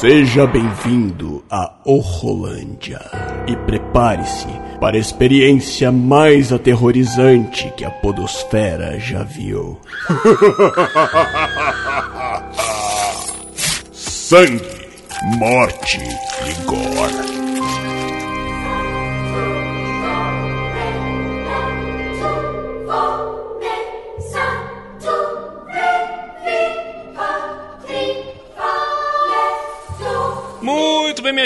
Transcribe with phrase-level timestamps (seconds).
[0.00, 3.00] Seja bem-vindo a Horrolândia
[3.48, 4.46] e prepare-se
[4.78, 9.80] para a experiência mais aterrorizante que a Podosfera já viu.
[13.92, 14.88] Sangue,
[15.36, 15.98] morte
[16.46, 17.27] e gore.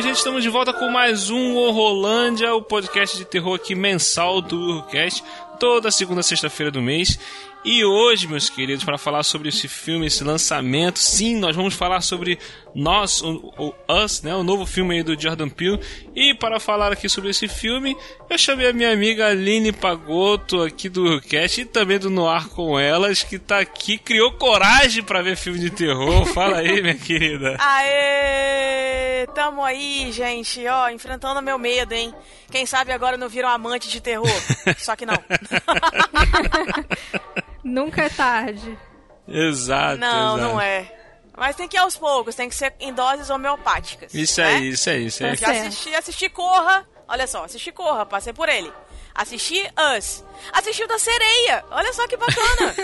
[0.03, 4.61] Gente, estamos de volta com mais um Horrolândia, o podcast de terror aqui mensal do
[4.61, 5.23] Horrorcast,
[5.61, 7.17] toda segunda sexta-feira do mês.
[7.65, 12.01] E hoje, meus queridos, para falar sobre esse filme, esse lançamento, sim, nós vamos falar
[12.01, 12.37] sobre
[12.75, 15.79] Nós, o, o Us, né, o novo filme aí do Jordan Peele.
[16.13, 17.97] E para falar aqui sobre esse filme,
[18.29, 22.77] eu chamei a minha amiga Aline Pagotto aqui do Cast e também do Noir com
[22.77, 26.27] Elas, que tá aqui, criou coragem para ver filme de terror.
[26.35, 27.57] Fala aí, minha querida.
[27.61, 29.25] Aê!
[29.37, 32.13] Tamo aí, gente, ó, enfrentando meu medo, hein?
[32.51, 34.29] Quem sabe agora não viram amante de terror?
[34.79, 35.15] Só que não.
[37.63, 38.79] Nunca é tarde.
[39.27, 39.99] Exato.
[39.99, 40.53] Não, exato.
[40.53, 40.93] não é.
[41.37, 44.13] Mas tem que ir aos poucos, tem que ser em doses homeopáticas.
[44.13, 44.47] Isso né?
[44.49, 45.37] aí, isso aí, isso aí.
[45.37, 46.87] Já assisti, assisti Corra.
[47.09, 48.73] Olha só, assisti Corra, passei por ele.
[49.15, 49.63] Assisti
[49.97, 50.25] Us.
[50.53, 51.65] Assisti o da sereia.
[51.71, 52.75] Olha só que bacana.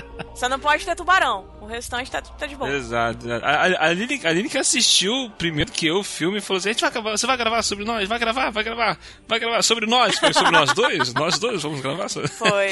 [0.40, 1.44] Só não pode ter tubarão.
[1.60, 2.70] O restante tá, tá de boa.
[2.70, 3.30] Exato.
[3.30, 6.72] A, a, Aline, a Aline que assistiu primeiro que eu o filme falou assim: a
[6.72, 8.08] gente vai gravar, você vai gravar sobre nós?
[8.08, 10.18] Vai gravar, vai gravar, vai gravar sobre nós?
[10.18, 11.12] Foi sobre nós dois?
[11.20, 12.28] Nós dois vamos gravar sobre.
[12.28, 12.68] Foi.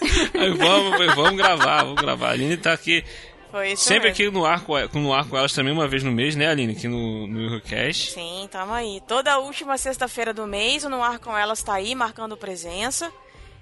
[0.34, 2.28] Aí vamos, vamos gravar, vamos gravar.
[2.28, 3.04] A Aline tá aqui.
[3.52, 4.24] Foi isso Sempre mesmo.
[4.24, 6.72] aqui no ar, com, no ar com elas também, uma vez no mês, né, Aline?
[6.72, 8.12] Aqui no, no Eurocast.
[8.12, 9.02] Sim, tamo aí.
[9.06, 13.12] Toda última sexta-feira do mês, o No Ar com Elas tá aí, marcando presença.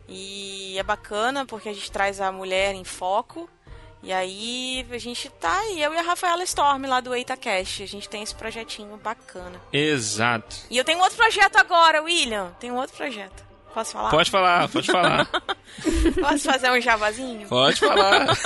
[0.08, 3.50] E é bacana porque a gente traz a mulher em foco.
[4.00, 7.80] E aí a gente tá aí, eu e a Rafaela Storm lá do Eita Cash.
[7.82, 9.60] A gente tem esse projetinho bacana.
[9.72, 10.54] Exato.
[10.70, 12.52] E eu tenho outro projeto agora, William.
[12.60, 13.44] Tem outro projeto.
[13.74, 14.10] Posso falar?
[14.10, 15.26] Pode falar, pode falar.
[16.20, 17.48] Posso fazer um javazinho?
[17.48, 18.26] Pode falar.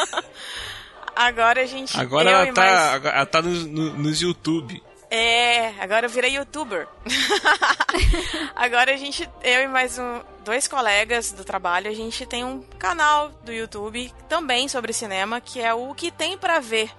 [1.17, 1.99] Agora a gente.
[1.99, 4.83] Agora eu ela tá, mais- ela tá nos, no- nos YouTube.
[5.11, 6.89] É, agora eu virei youtuber.
[8.55, 12.63] agora a gente, eu e mais um, dois colegas do trabalho, a gente tem um
[12.79, 16.91] canal do YouTube também sobre cinema, que é o que tem pra ver.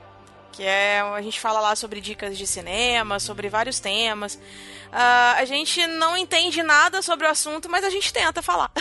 [0.53, 4.39] Que é, a gente fala lá sobre dicas de cinema, sobre vários temas.
[4.93, 8.71] Ah, a gente não entende nada sobre o assunto, mas a gente tenta falar.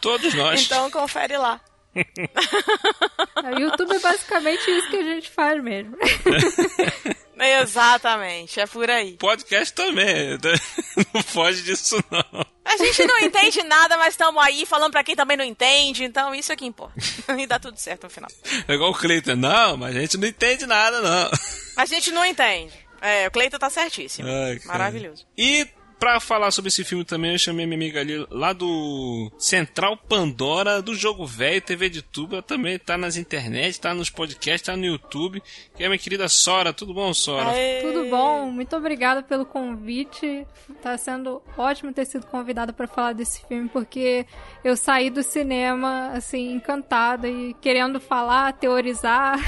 [0.00, 0.62] Todos nós.
[0.64, 1.60] então confere lá.
[3.46, 5.96] O YouTube é basicamente isso que a gente faz mesmo.
[7.38, 9.12] Exatamente, é por aí.
[9.18, 10.38] Podcast também.
[11.14, 12.46] Não foge disso, não.
[12.64, 16.34] A gente não entende nada, mas estamos aí falando pra quem também não entende, então
[16.34, 16.94] isso é que importa.
[17.38, 18.28] e dá tudo certo no final.
[18.66, 19.36] É igual o Cleiton.
[19.36, 21.30] Não, mas a gente não entende nada, não.
[21.76, 22.72] A gente não entende.
[23.00, 24.28] É, o Cleiton tá certíssimo.
[24.28, 24.58] Ai.
[24.64, 25.24] Maravilhoso.
[25.38, 25.68] E
[25.98, 30.82] pra falar sobre esse filme também, eu chamei minha amiga ali lá do Central Pandora,
[30.82, 34.84] do Jogo Velho, TV de Tuba, também tá nas internet, tá nos podcasts, tá no
[34.84, 35.42] YouTube.
[35.74, 36.72] Que é minha querida Sora.
[36.72, 37.50] Tudo bom, Sora?
[37.50, 37.80] Aê.
[37.82, 38.50] Tudo bom?
[38.50, 40.46] Muito obrigada pelo convite.
[40.82, 44.26] Tá sendo ótimo ter sido convidada para falar desse filme, porque
[44.64, 49.38] eu saí do cinema, assim, encantada e querendo falar, teorizar.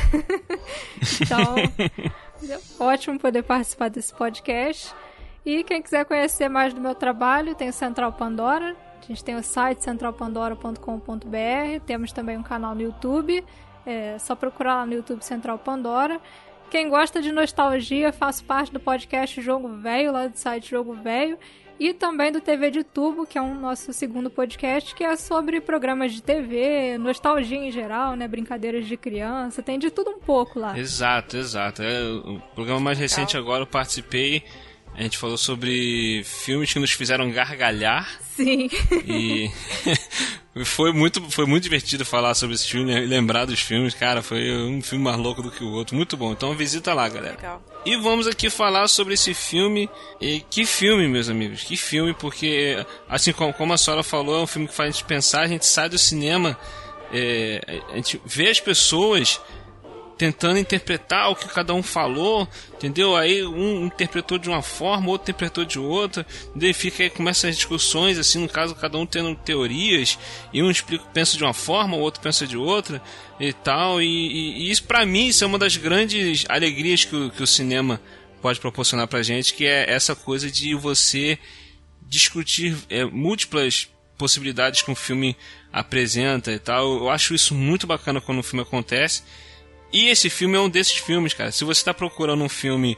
[1.21, 1.55] então,
[2.87, 4.93] ótimo poder participar desse podcast.
[5.49, 8.77] E quem quiser conhecer mais do meu trabalho, tem o Central Pandora.
[9.03, 11.81] A gente tem o site centralpandora.com.br.
[11.87, 13.43] Temos também um canal no YouTube.
[13.87, 16.21] É só procurar lá no YouTube Central Pandora.
[16.71, 21.39] Quem gosta de nostalgia, faço parte do podcast Jogo Velho, lá do site Jogo Velho.
[21.81, 25.63] E também do TV de Tubo, que é um nosso segundo podcast, que é sobre
[25.63, 28.29] programas de TV, nostalgia em geral, né?
[28.29, 30.79] Brincadeiras de criança, tem de tudo um pouco lá.
[30.79, 31.83] Exato, exato.
[31.83, 34.45] É, o programa mais recente agora eu participei.
[34.99, 38.19] A gente falou sobre filmes que nos fizeram gargalhar.
[38.35, 38.69] Sim.
[39.07, 39.49] E
[40.67, 43.95] foi muito, foi muito divertido falar sobre esse filme e lembrar dos filmes.
[43.95, 45.95] Cara, foi um filme mais louco do que o outro.
[45.95, 46.33] Muito bom.
[46.33, 47.37] Então visita lá, galera.
[47.37, 47.63] Legal.
[47.87, 49.89] E vamos aqui falar sobre esse filme.
[50.21, 51.63] E que filme, meus amigos?
[51.63, 55.05] Que filme, porque, assim como, a senhora falou, é um filme que faz a gente
[55.05, 56.59] pensar, a gente sai do cinema,
[57.13, 59.41] é, a gente vê as pessoas
[60.19, 63.17] tentando interpretar o que cada um falou, entendeu?
[63.17, 66.27] Aí um interpretou de uma forma, outro interpretou de outra,
[66.57, 70.19] daí fica aí, começa as discussões, assim, no caso, cada um tendo teorias,
[70.53, 73.01] e um explica, pensa de uma forma, o outro pensa de outra,
[73.39, 77.15] e tal, e, e- e isso pra mim, isso é uma das grandes alegrias que
[77.15, 78.01] o, que o cinema
[78.43, 81.39] pode proporcionar pra gente, que é essa coisa de você
[82.09, 85.37] discutir é, múltiplas possibilidades que um filme
[85.73, 86.97] apresenta e tal.
[86.99, 89.23] Eu acho isso muito bacana quando um filme acontece.
[89.93, 91.51] E esse filme é um desses filmes, cara.
[91.51, 92.97] Se você tá procurando um filme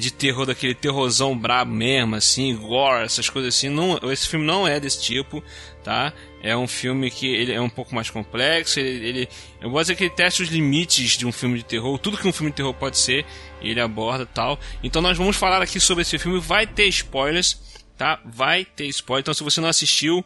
[0.00, 4.66] de terror, daquele terrorzão brabo mesmo, assim, gore, essas coisas assim, não, esse filme não
[4.66, 5.42] é desse tipo,
[5.84, 6.12] tá?
[6.42, 9.28] É um filme que ele é um pouco mais complexo, ele, ele
[9.60, 12.26] eu vou dizer que ele testa os limites de um filme de terror, tudo que
[12.26, 13.24] um filme de terror pode ser,
[13.62, 14.58] ele aborda tal.
[14.82, 17.56] Então nós vamos falar aqui sobre esse filme, vai ter spoilers,
[17.96, 18.20] tá?
[18.24, 19.22] Vai ter spoiler.
[19.22, 20.24] Então se você não assistiu,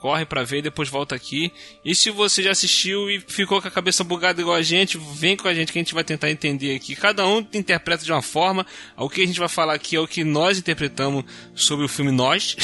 [0.00, 1.52] corre para ver, depois volta aqui.
[1.84, 5.36] E se você já assistiu e ficou com a cabeça bugada igual a gente, vem
[5.36, 6.96] com a gente que a gente vai tentar entender aqui.
[6.96, 8.66] Cada um interpreta de uma forma.
[8.96, 11.24] O que a gente vai falar aqui é o que nós interpretamos
[11.54, 12.56] sobre o filme Nós.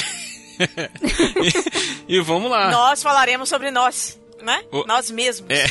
[2.09, 2.71] e, e, vamos lá.
[2.71, 4.63] Nós falaremos sobre nós, né?
[4.71, 4.85] O...
[4.87, 5.51] Nós mesmos.
[5.51, 5.67] É.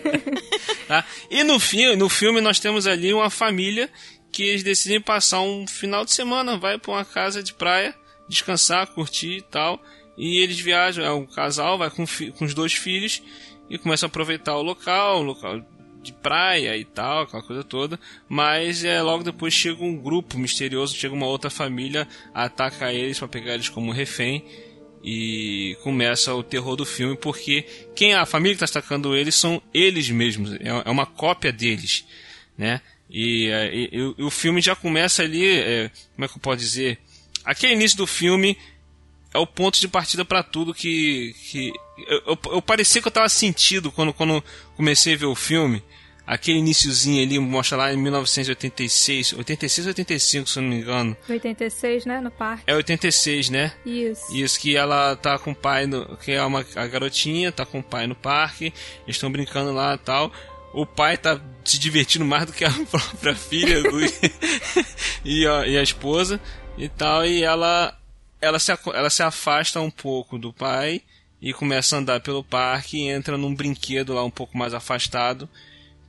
[0.88, 1.04] tá?
[1.30, 3.90] E no filme, no filme nós temos ali uma família
[4.32, 7.94] que eles decidem passar um final de semana, vai para uma casa de praia,
[8.28, 9.80] descansar, curtir e tal.
[10.18, 12.04] E eles viajam, é um casal, vai com,
[12.36, 13.22] com os dois filhos
[13.70, 15.64] e começa a aproveitar o local, o local
[16.02, 17.98] de praia e tal, aquela coisa toda.
[18.28, 23.28] Mas é logo depois chega um grupo misterioso, chega uma outra família, ataca eles para
[23.28, 24.44] pegar eles como refém.
[25.04, 29.62] E começa o terror do filme, porque quem a família que está atacando eles são
[29.72, 32.04] eles mesmos, é, é uma cópia deles,
[32.58, 32.80] né?
[33.08, 36.58] E, é, e, e, o filme já começa ali, é, como é que eu posso
[36.58, 36.98] dizer?
[37.44, 38.58] Aquele início do filme
[39.32, 41.34] é o ponto de partida para tudo que.
[41.50, 41.72] que
[42.06, 44.42] eu, eu, eu, parecia que eu tava sentido quando, quando
[44.76, 45.82] comecei a ver o filme.
[46.26, 51.16] Aquele iníciozinho ali mostra lá em 1986, 86 ou 85, se eu não me engano.
[51.26, 52.20] 86, né?
[52.20, 52.64] No parque.
[52.66, 53.72] É 86, né?
[53.84, 54.36] Isso.
[54.36, 57.78] Isso, que ela tá com o pai, no, que é uma a garotinha, tá com
[57.78, 58.66] o pai no parque,
[59.04, 60.30] eles estão brincando lá e tal.
[60.74, 63.98] O pai tá se divertindo mais do que a própria filha do,
[65.24, 66.38] e, a, e a esposa
[66.76, 67.97] e tal, e ela
[68.40, 71.02] ela se, ela se afasta um pouco do pai
[71.40, 75.48] e começa a andar pelo parque e entra num brinquedo lá um pouco mais afastado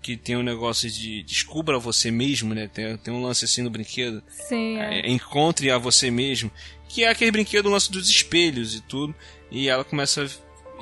[0.02, 2.70] que tem um negócio de descubra você mesmo, né?
[2.74, 4.24] Tem, tem um lance assim no brinquedo.
[4.30, 4.78] Sim.
[4.80, 5.02] É.
[5.02, 6.50] É, encontre a você mesmo,
[6.88, 9.14] que é aquele brinquedo o lance dos espelhos e tudo.
[9.52, 10.26] E ela começa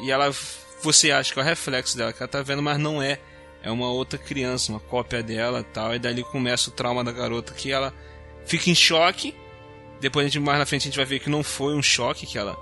[0.02, 0.32] e ela
[0.84, 3.20] você acha que é o reflexo dela que ela tá vendo, mas não é.
[3.64, 5.96] É uma outra criança, uma cópia dela, tal.
[5.96, 7.94] E dali começa o trauma da garota que ela
[8.46, 9.34] fica em choque
[10.00, 12.26] depois a gente, mais na frente a gente vai ver que não foi um choque
[12.26, 12.58] que ela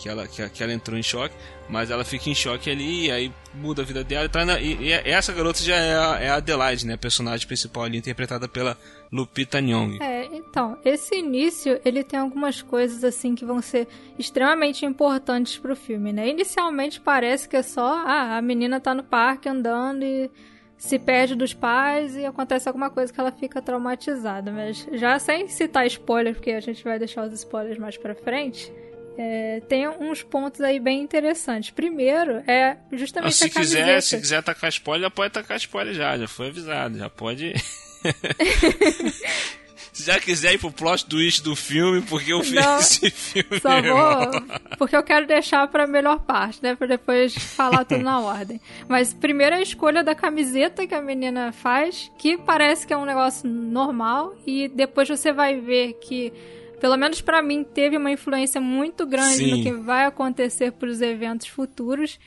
[0.00, 1.34] que ela, que, que ela entrou em choque,
[1.68, 4.28] mas ela fica em choque ali, e aí muda a vida dela.
[4.28, 6.94] Tá na, e, e, essa garota já é a, é a Adelaide, né?
[6.94, 8.78] A personagem principal ali, interpretada pela
[9.12, 9.98] Lupita Nyong.
[10.00, 13.86] É, então, esse início, ele tem algumas coisas, assim, que vão ser
[14.18, 16.30] extremamente importantes pro filme, né?
[16.30, 20.30] Inicialmente parece que é só, ah, a menina tá no parque andando e
[20.80, 24.50] se perde dos pais e acontece alguma coisa que ela fica traumatizada.
[24.50, 28.72] Mas já sem citar spoilers, porque a gente vai deixar os spoilers mais pra frente.
[29.18, 31.70] É, tem uns pontos aí bem interessantes.
[31.70, 33.84] Primeiro é justamente se a camiseta.
[33.84, 37.52] quiser, se quiser atacar spoiler, já pode atacar spoiler já, já foi avisado, já pode.
[39.92, 43.60] se já quiser ir pro plot twist do filme, porque eu fiz Não, esse filme.
[43.60, 44.58] Só vou.
[44.78, 46.74] Porque eu quero deixar pra melhor parte, né?
[46.74, 48.60] Pra depois falar tudo na ordem.
[48.88, 53.04] Mas primeiro a escolha da camiseta que a menina faz, que parece que é um
[53.04, 56.32] negócio normal, e depois você vai ver que
[56.80, 59.50] pelo menos para mim, teve uma influência muito grande Sim.
[59.50, 62.18] no que vai acontecer para os eventos futuros.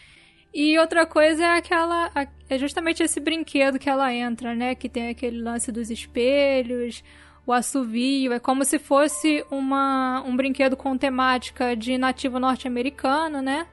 [0.54, 2.12] E outra coisa é aquela.
[2.48, 4.76] É justamente esse brinquedo que ela entra, né?
[4.76, 7.04] Que tem aquele lance dos espelhos,
[7.46, 13.68] o assovio, é como se fosse uma, um brinquedo com temática de nativo norte-americano, né?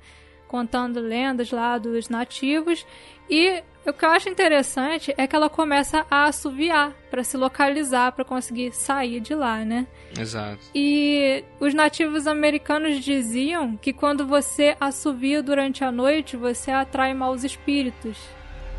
[0.48, 2.84] Contando lendas lá dos nativos.
[3.28, 8.10] E o que eu acho interessante é que ela começa a assoviar para se localizar,
[8.12, 9.86] para conseguir sair de lá, né?
[10.18, 10.58] Exato.
[10.74, 17.44] E os nativos americanos diziam que quando você assovia durante a noite, você atrai maus
[17.44, 18.18] espíritos.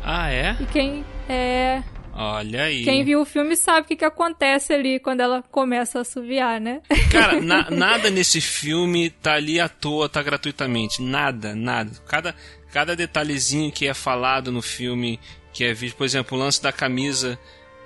[0.04, 0.56] Ah, é?
[0.60, 1.82] E quem é
[2.14, 2.84] Olha aí.
[2.84, 6.60] Quem viu o filme sabe o que, que acontece ali quando ela começa a assoviar,
[6.60, 6.82] né?
[7.10, 11.00] Cara, na, nada nesse filme tá ali à toa, tá gratuitamente.
[11.00, 11.90] Nada, nada.
[12.06, 12.34] Cada,
[12.70, 15.18] cada detalhezinho que é falado no filme,
[15.54, 17.38] que é visto, por exemplo, o lance da camisa.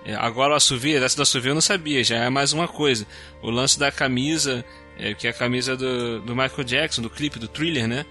[0.04, 3.06] É, agora o assovio, essa do assovio eu não sabia, já é mais uma coisa.
[3.42, 4.64] O lance da camisa,
[4.99, 8.04] é, que é a camisa do, do Michael Jackson, do clipe, do thriller, né?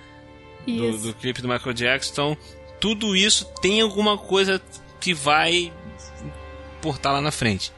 [0.66, 2.12] Do, do clipe do Michael Jackson.
[2.12, 2.38] Então,
[2.80, 4.62] tudo isso tem alguma coisa
[5.00, 5.72] que vai
[6.82, 7.74] portar lá na frente.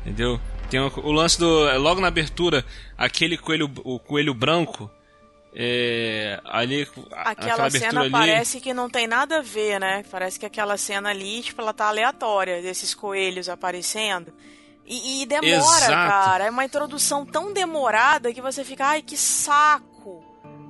[0.00, 0.40] Entendeu?
[0.70, 1.68] Tem o, o lance do.
[1.68, 2.64] É, logo na abertura,
[2.96, 4.90] aquele coelho, o coelho branco.
[5.54, 8.10] É, ali, aquela cena ali...
[8.10, 10.02] parece que não tem nada a ver, né?
[10.10, 14.32] Parece que aquela cena ali, tipo, ela tá aleatória, desses coelhos aparecendo.
[14.86, 16.10] E, e demora, Exato.
[16.10, 16.46] cara.
[16.46, 19.91] É uma introdução tão demorada que você fica, ai, que saco.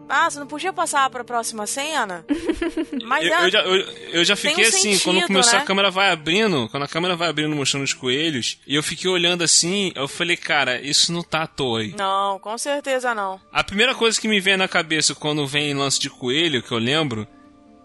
[0.09, 2.25] Ah, você não podia passar pra próxima cena?
[3.05, 3.75] Mas eu, é, eu, já, eu,
[4.13, 5.59] eu já fiquei um assim, sentido, quando começou né?
[5.61, 9.11] a câmera vai abrindo, quando a câmera vai abrindo mostrando os coelhos, e eu fiquei
[9.11, 11.95] olhando assim, eu falei, cara, isso não tá à toa aí.
[11.97, 13.41] Não, com certeza não.
[13.53, 16.79] A primeira coisa que me vem na cabeça quando vem lance de coelho, que eu
[16.79, 17.27] lembro,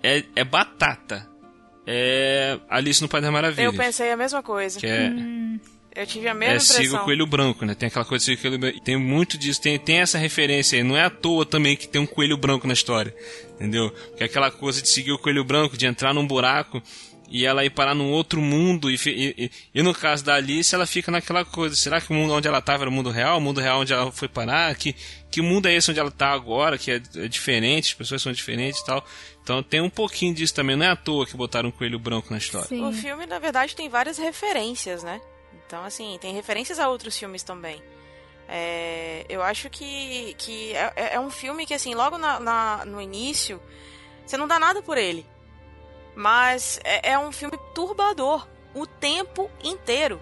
[0.04, 1.28] é, é batata.
[1.90, 3.74] É Alice no País das Maravilhas.
[3.74, 4.78] Eu pensei a mesma coisa.
[4.78, 5.08] Que é...
[5.08, 5.58] Hum.
[5.98, 6.76] Eu tive a mesma é, impressão.
[6.76, 7.74] siga o coelho branco, né?
[7.74, 8.80] Tem aquela coisa de coelho branco.
[8.82, 10.84] Tem muito disso, tem, tem essa referência aí.
[10.84, 13.12] Não é à toa também que tem um coelho branco na história.
[13.56, 13.90] Entendeu?
[13.90, 16.84] Porque é aquela coisa de seguir o coelho branco, de entrar num buraco
[17.28, 18.92] e ela ir parar num outro mundo.
[18.92, 22.32] E, e, e, no caso da Alice, ela fica naquela coisa: será que o mundo
[22.32, 23.40] onde ela estava era o mundo real?
[23.40, 24.76] O mundo real onde ela foi parar?
[24.76, 24.96] Que,
[25.32, 26.78] que mundo é esse onde ela está agora?
[26.78, 29.04] Que é, é, diferente, as pessoas são diferentes e tal.
[29.42, 30.76] Então tem um pouquinho disso também.
[30.76, 32.68] Não é à toa que botaram um coelho branco na história.
[32.68, 32.86] Sim.
[32.86, 35.20] O filme, na verdade, tem várias referências, né?
[35.68, 37.84] Então, assim, tem referências a outros filmes também.
[38.48, 42.86] É, eu acho que, que é, é, é, um filme que, assim, logo na, na,
[42.86, 43.62] no início,
[44.26, 45.26] você não dá nada por ele.
[46.16, 50.22] Mas é, é um filme turbador o tempo inteiro.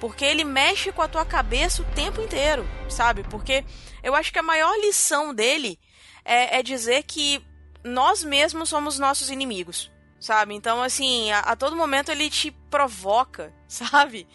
[0.00, 3.22] Porque ele mexe com a tua cabeça o tempo inteiro, sabe?
[3.22, 3.64] Porque
[4.02, 5.78] eu acho que a maior lição dele
[6.24, 7.40] é, é dizer que
[7.84, 10.54] nós mesmos somos nossos inimigos, sabe?
[10.54, 14.26] Então, assim, a, a todo momento ele te provoca, sabe?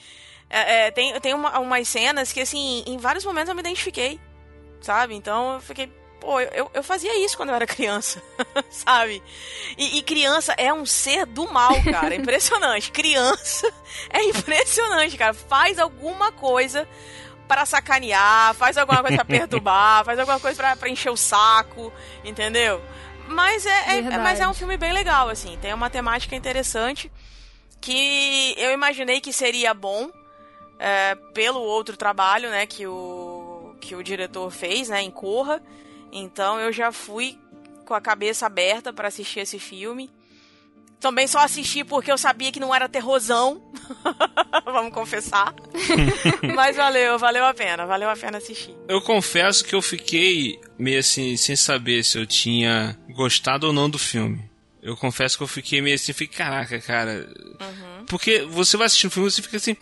[0.49, 4.19] É, é, tem tem uma, umas cenas que, assim, em vários momentos eu me identifiquei,
[4.81, 5.13] sabe?
[5.13, 8.21] Então eu fiquei, pô, eu, eu fazia isso quando eu era criança,
[8.69, 9.21] sabe?
[9.77, 12.15] E, e, criança é um ser do mal, cara.
[12.15, 12.91] É impressionante.
[12.91, 13.71] criança
[14.09, 15.33] é impressionante, cara.
[15.33, 16.87] Faz alguma coisa
[17.47, 21.91] para sacanear, faz alguma coisa para perturbar, faz alguma coisa pra, pra encher o saco,
[22.23, 22.81] entendeu?
[23.27, 25.57] Mas é, é, mas é um filme bem legal, assim.
[25.61, 27.11] Tem uma temática interessante
[27.81, 30.09] que eu imaginei que seria bom
[30.79, 35.61] é, pelo outro trabalho, né, que o, que o diretor fez, né, em Corra.
[36.11, 37.37] Então eu já fui
[37.85, 40.09] com a cabeça aberta para assistir esse filme.
[40.99, 43.61] Também só assisti porque eu sabia que não era terrorzão.
[44.65, 45.53] Vamos confessar.
[46.55, 48.75] Mas valeu, valeu a pena, valeu a pena assistir.
[48.87, 53.87] Eu confesso que eu fiquei meio assim, sem saber se eu tinha gostado ou não
[53.89, 54.49] do filme.
[54.81, 57.29] Eu confesso que eu fiquei meio assim, fiquei, caraca, cara.
[57.61, 58.05] Uhum.
[58.07, 59.77] Porque você vai assistir o filme e você fica assim,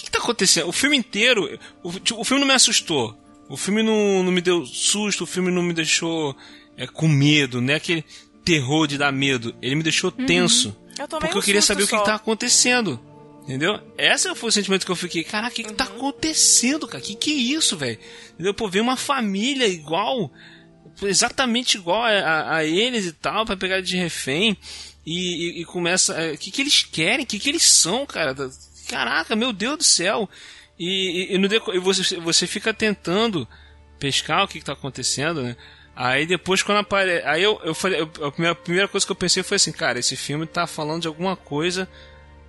[0.00, 0.68] que, que tá acontecendo?
[0.68, 1.58] O filme inteiro.
[1.82, 3.16] O, tipo, o filme não me assustou.
[3.48, 6.36] O filme não, não me deu susto, o filme não me deixou
[6.76, 7.74] é, com medo, né?
[7.74, 8.04] Aquele
[8.44, 9.54] terror de dar medo.
[9.60, 10.26] Ele me deixou uhum.
[10.26, 10.76] tenso.
[10.98, 11.86] Eu porque eu queria saber só.
[11.86, 13.00] o que, que tá acontecendo.
[13.42, 13.80] Entendeu?
[13.98, 15.24] Esse foi o sentimento que eu fiquei.
[15.24, 15.68] Caraca, o que, uhum.
[15.68, 15.96] que tá uhum.
[15.96, 17.02] acontecendo, cara?
[17.02, 17.98] Que que é isso, velho?
[18.34, 18.54] Entendeu?
[18.54, 20.30] Pô, ver uma família igual,
[21.02, 24.56] exatamente igual a, a eles e tal, para pegar de refém.
[25.04, 26.14] E, e, e começa.
[26.14, 27.24] O é, que, que eles querem?
[27.24, 28.34] O que, que eles são, cara?
[28.90, 30.28] Caraca, meu Deus do céu.
[30.78, 33.46] E, e, e e você, você fica tentando
[33.98, 35.56] pescar o que, está acontecendo, né?
[35.94, 37.24] Aí depois quando aparece.
[37.26, 38.00] Aí eu, eu falei.
[38.00, 40.66] Eu, a, primeira, a primeira coisa que eu pensei foi assim, cara, esse filme tá
[40.66, 41.88] falando de alguma coisa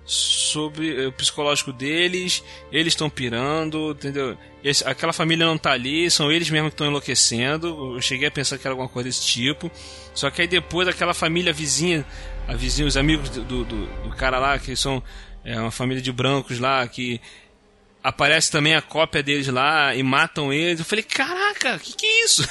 [0.04, 4.36] sobre o psicológico deles, eles estão pirando, entendeu?
[4.64, 7.94] Esse, aquela família não tá ali, são eles mesmos que estão enlouquecendo.
[7.94, 9.70] Eu cheguei a pensar que era alguma coisa desse tipo.
[10.14, 12.04] Só que aí depois aquela família vizinha,
[12.48, 15.02] a vizinha, os amigos do, do, do cara lá, que são
[15.44, 17.20] é uma família de brancos lá que
[18.02, 20.80] aparece também a cópia deles lá e matam eles.
[20.80, 22.48] Eu falei, caraca, que que é isso?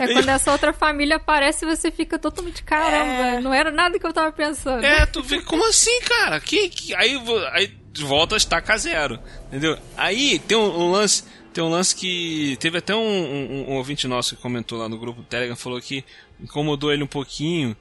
[0.00, 3.40] É quando essa outra família aparece você fica totalmente caramba, é...
[3.40, 4.84] não era nada que eu tava pensando.
[4.84, 6.40] É, tu vê, como assim, cara?
[6.40, 6.94] Que, que...
[6.94, 7.20] Aí,
[7.52, 9.78] aí volta a estaca zero, entendeu?
[9.96, 14.06] Aí tem um, um, lance, tem um lance que teve até um, um, um ouvinte
[14.06, 16.04] nosso que comentou lá no grupo do Telegram, falou que
[16.40, 17.76] incomodou ele um pouquinho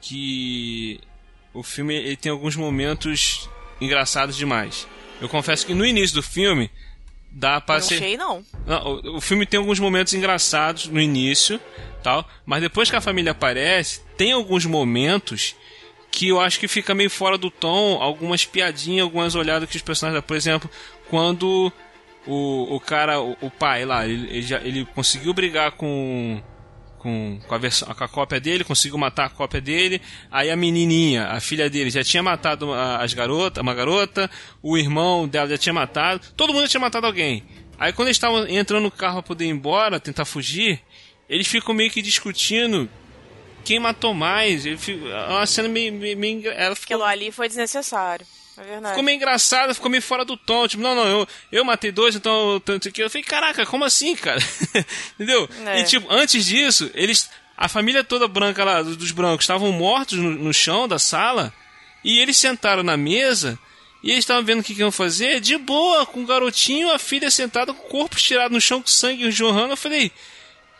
[0.00, 1.00] que
[1.54, 3.48] o filme ele tem alguns momentos
[3.80, 4.86] engraçados demais.
[5.20, 6.70] Eu confesso que no início do filme
[7.30, 7.98] dá pra não ser.
[7.98, 8.44] Sei, não.
[8.66, 11.60] não o, o, filme tem alguns momentos engraçados no início,
[12.02, 15.56] tal, mas depois que a família aparece, tem alguns momentos
[16.10, 19.82] que eu acho que fica meio fora do tom, algumas piadinhas, algumas olhadas que os
[19.82, 20.70] personagens, por exemplo,
[21.10, 21.72] quando
[22.24, 26.40] o, o cara, o, o pai lá, ele, ele, já, ele conseguiu brigar com
[27.04, 30.00] com, com, a versão, com a cópia dele, conseguiu matar a cópia dele.
[30.30, 34.30] Aí a menininha, a filha dele, já tinha matado as garotas, uma garota,
[34.62, 37.44] o irmão dela já tinha matado, todo mundo já tinha matado alguém.
[37.78, 40.80] Aí quando eles estavam entrando no carro para poder ir embora, tentar fugir,
[41.28, 42.88] eles ficam meio que discutindo
[43.62, 44.64] quem matou mais.
[44.64, 45.92] Ele fica, é uma cena meio.
[45.92, 46.96] meio, meio ela ficou...
[46.96, 48.26] Aquilo ali foi desnecessário.
[48.56, 48.88] É verdade.
[48.90, 50.66] Ficou meio engraçado, ficou meio fora do tom.
[50.68, 53.02] Tipo, não, não, eu, eu matei dois, então tanto que.
[53.02, 54.40] Eu falei, caraca, como assim, cara?
[55.14, 55.48] Entendeu?
[55.66, 55.80] É.
[55.80, 57.28] E tipo, antes disso, eles.
[57.56, 61.52] A família toda branca lá, dos brancos, estavam mortos no, no chão da sala.
[62.02, 63.58] E eles sentaram na mesa.
[64.02, 66.98] E eles estavam vendo o que, que iam fazer, de boa, com o garotinho, a
[66.98, 69.72] filha sentada com o corpo estirado no chão, com sangue jorrando.
[69.72, 70.12] Eu falei,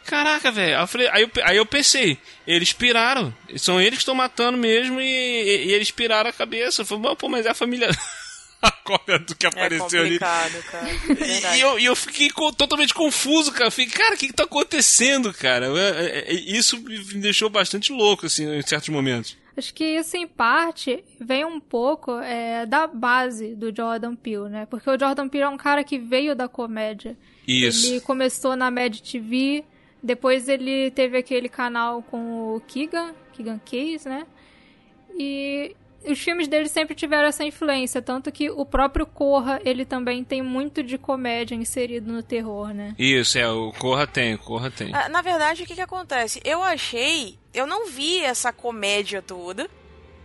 [0.05, 0.79] Caraca, velho.
[0.79, 3.35] Aí, aí, eu, aí eu pensei, eles piraram.
[3.57, 6.83] São eles que estão matando mesmo e, e, e, eles piraram a cabeça.
[6.83, 7.89] Eu falei, pô, mas é a família.
[8.61, 10.19] a cópia do que é apareceu é ali.
[10.19, 10.51] Cara.
[11.09, 13.67] E, e, eu, e eu fiquei totalmente confuso, cara.
[13.67, 15.67] Eu fiquei, cara, o que, que tá acontecendo, cara?
[15.67, 19.37] É, é, isso me deixou bastante louco, assim, em certos momentos.
[19.57, 24.67] Acho que isso, em parte, vem um pouco é, da base do Jordan Peele, né?
[24.67, 27.17] Porque o Jordan Peele é um cara que veio da comédia.
[27.47, 27.87] Isso.
[27.87, 29.65] Ele começou na Mad TV,
[30.05, 34.27] depois ele teve aquele canal com o Keegan, Keegan Case, né?
[35.19, 35.75] E
[36.07, 40.43] os filmes dele sempre tiveram essa influência, tanto que o próprio Corra, ele também tem
[40.43, 42.95] muito de comédia inserido no terror, né?
[42.99, 44.95] Isso, é, o Corra tem, o Corra tem.
[44.95, 46.41] Ah, na verdade, o que que acontece?
[46.45, 49.71] Eu achei, eu não vi essa comédia toda,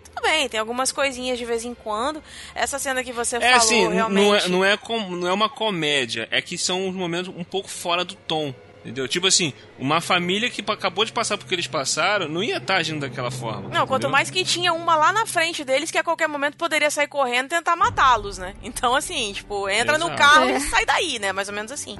[0.04, 2.22] tudo bem, tem algumas coisinhas de vez em quando.
[2.54, 4.26] Essa cena que você é, falou, assim, realmente...
[4.26, 7.44] Não é, não, é com, não é uma comédia, é que são uns momentos um
[7.46, 8.54] pouco fora do tom.
[8.90, 9.08] Entendeu?
[9.08, 12.78] Tipo assim, uma família que acabou de passar por que eles passaram não ia estar
[12.78, 13.62] agindo daquela forma.
[13.62, 13.88] Não, entendeu?
[13.88, 17.08] quanto mais que tinha uma lá na frente deles que a qualquer momento poderia sair
[17.08, 18.56] correndo e tentar matá-los, né?
[18.64, 20.10] Então, assim, tipo, entra Exato.
[20.12, 20.58] no carro é.
[20.58, 21.32] e sai daí, né?
[21.32, 22.00] Mais ou menos assim.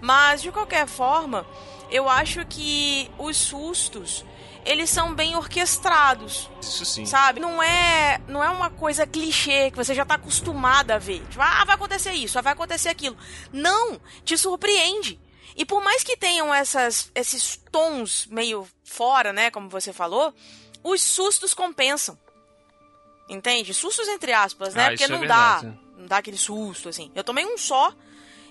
[0.00, 1.46] Mas, de qualquer forma,
[1.90, 4.24] eu acho que os sustos
[4.64, 6.48] eles são bem orquestrados.
[6.62, 7.04] Isso sim.
[7.04, 7.40] Sabe?
[7.40, 11.20] Não é, não é uma coisa clichê que você já tá acostumado a ver.
[11.28, 13.16] Tipo, ah, vai acontecer isso, ah, vai acontecer aquilo.
[13.52, 15.20] Não, te surpreende.
[15.56, 20.34] E por mais que tenham essas, esses tons meio fora, né, como você falou,
[20.82, 22.18] os sustos compensam.
[23.28, 23.72] Entende?
[23.72, 24.86] Sustos entre aspas, né?
[24.86, 25.62] Ah, Porque é não é dá,
[25.96, 27.10] não dá aquele susto assim.
[27.14, 27.94] Eu tomei um só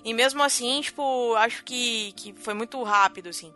[0.04, 3.52] e mesmo assim, tipo, acho que que foi muito rápido assim.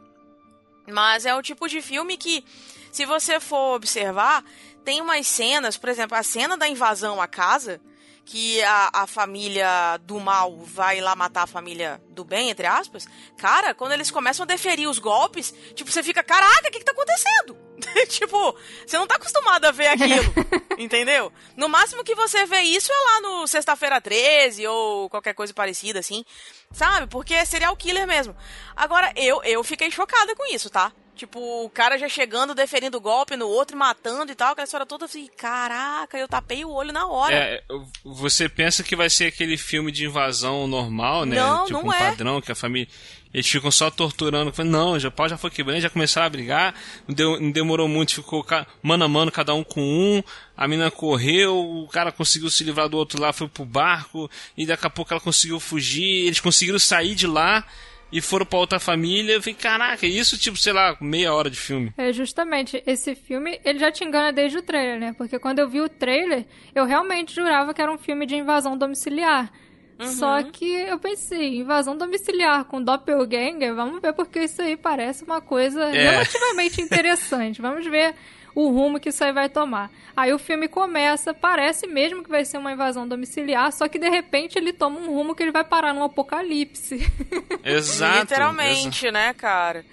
[0.87, 2.45] Mas é o tipo de filme que
[2.93, 4.45] se você for observar,
[4.85, 7.81] tem umas cenas, por exemplo, a cena da invasão à casa,
[8.27, 13.07] que a, a família do mal vai lá matar a família do bem, entre aspas,
[13.39, 16.85] cara, quando eles começam a deferir os golpes, tipo, você fica, caraca, o que, que
[16.85, 17.57] tá acontecendo?
[18.11, 20.35] tipo, você não tá acostumado a ver aquilo,
[20.77, 21.33] entendeu?
[21.57, 26.01] No máximo que você vê isso é lá no Sexta-feira 13 ou qualquer coisa parecida,
[26.01, 26.25] assim,
[26.73, 27.07] sabe?
[27.07, 28.37] Porque é serial killer mesmo.
[28.75, 30.93] Agora, eu, eu fiquei chocada com isso, tá?
[31.17, 35.07] Tipo, o cara já chegando, deferindo golpe no outro, matando e tal, aquela história toda
[35.07, 37.35] assim, caraca, eu tapei o olho na hora.
[37.35, 37.63] É,
[38.05, 41.37] você pensa que vai ser aquele filme de invasão normal, né?
[41.37, 41.99] Não, tipo não um é.
[41.99, 42.87] padrão que a família.
[43.33, 44.53] Eles ficam só torturando.
[44.65, 46.75] Não, já pau já foi quebrando, já começaram a brigar.
[47.09, 48.45] Não, deu, não demorou muito, ficou
[48.83, 50.23] mano a mano, cada um com um.
[50.57, 54.31] A menina correu, o cara conseguiu se livrar do outro lá, foi pro barco.
[54.57, 56.27] E daqui a pouco ela conseguiu fugir.
[56.27, 57.63] Eles conseguiram sair de lá
[58.11, 59.35] e foram pra outra família.
[59.35, 61.93] Eu falei, caraca, isso tipo, sei lá, meia hora de filme.
[61.97, 65.15] É, justamente, esse filme, ele já te engana desde o trailer, né?
[65.17, 68.77] Porque quando eu vi o trailer, eu realmente jurava que era um filme de invasão
[68.77, 69.53] domiciliar.
[69.99, 70.07] Uhum.
[70.09, 75.41] Só que eu pensei, invasão domiciliar com doppelganger, vamos ver porque isso aí parece uma
[75.41, 76.11] coisa é.
[76.11, 77.63] relativamente interessante.
[77.63, 78.15] Vamos ver
[78.57, 79.93] o rumo que isso aí vai tomar.
[80.17, 84.09] Aí o filme começa, parece mesmo que vai ser uma invasão domiciliar, só que de
[84.09, 86.99] repente ele toma um rumo que ele vai parar num apocalipse.
[87.63, 88.21] Exato.
[88.21, 89.85] Literalmente, né, cara?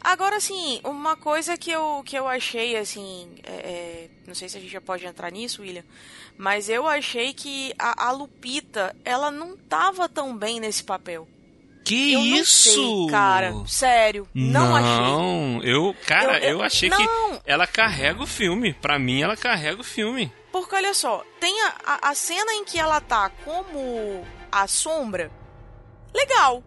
[0.00, 4.56] Agora, assim, uma coisa que eu, que eu achei, assim, é, é, não sei se
[4.56, 5.84] a gente já pode entrar nisso, William,
[6.38, 11.26] mas eu achei que a, a Lupita, ela não tava tão bem nesse papel.
[11.84, 12.70] Que eu isso?
[12.70, 13.52] Sei, cara.
[13.66, 15.00] Sério, não, não achei.
[15.04, 16.96] Não, eu, cara, eu, Eu- eu, achei não.
[16.98, 18.72] que ela carrega o filme.
[18.74, 20.32] Pra mim, ela carrega o filme.
[20.52, 25.30] Porque olha só, tem a, a, a cena em que ela tá como a sombra,
[26.14, 26.62] legal.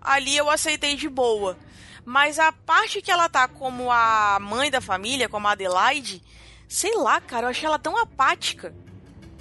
[0.00, 1.56] Ali eu aceitei de boa.
[2.04, 6.22] Mas a parte que ela tá como a mãe da família, como a Adelaide,
[6.68, 8.74] sei lá, cara, eu achei ela tão apática.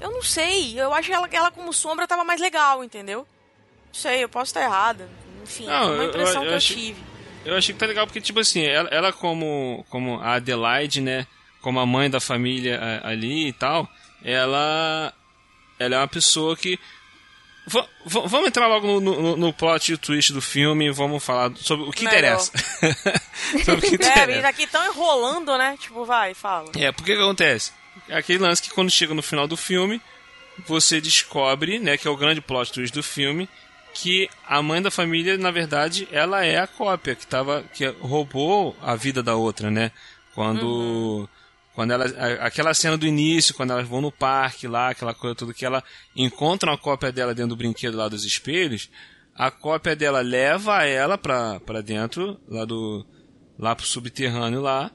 [0.01, 3.25] Eu não sei, eu acho ela, ela como sombra tava mais legal, entendeu?
[3.95, 5.09] Sei, eu posso estar errada.
[5.43, 7.03] Enfim, Não, foi uma eu- impressão eu que eu achei- tive.
[7.45, 11.25] Eu achei que tá legal porque, tipo assim, ela, ela como, como a Adelaide, né?
[11.61, 13.87] Como a mãe da família a- ali e tal,
[14.23, 15.13] ela,
[15.79, 16.79] ela é uma pessoa que.
[17.67, 21.51] Va- vamos entrar logo no, no, no plot e twist do filme e vamos falar
[21.57, 22.17] sobre o que Melhor.
[22.17, 22.51] interessa.
[23.65, 24.47] sobre o que É, eles interessa.
[24.49, 25.75] aqui tão enrolando, né?
[25.79, 26.71] Tipo, vai, fala.
[26.77, 27.71] É, porque que acontece?
[28.09, 29.99] É aquele lance que quando chega no final do filme,
[30.67, 33.49] você descobre, né, que é o grande plot twist do filme,
[33.95, 38.75] que a mãe da família, na verdade, ela é a cópia que tava que roubou
[38.81, 39.89] a vida da outra, né?
[40.35, 41.29] Quando
[41.73, 42.05] quando ela
[42.41, 45.81] aquela cena do início, quando elas vão no parque lá, aquela coisa toda que ela
[46.13, 48.89] encontra uma cópia dela dentro do brinquedo lá dos espelhos,
[49.33, 53.05] a cópia dela leva ela pra, pra dentro, lá do
[53.57, 54.91] lá pro subterrâneo lá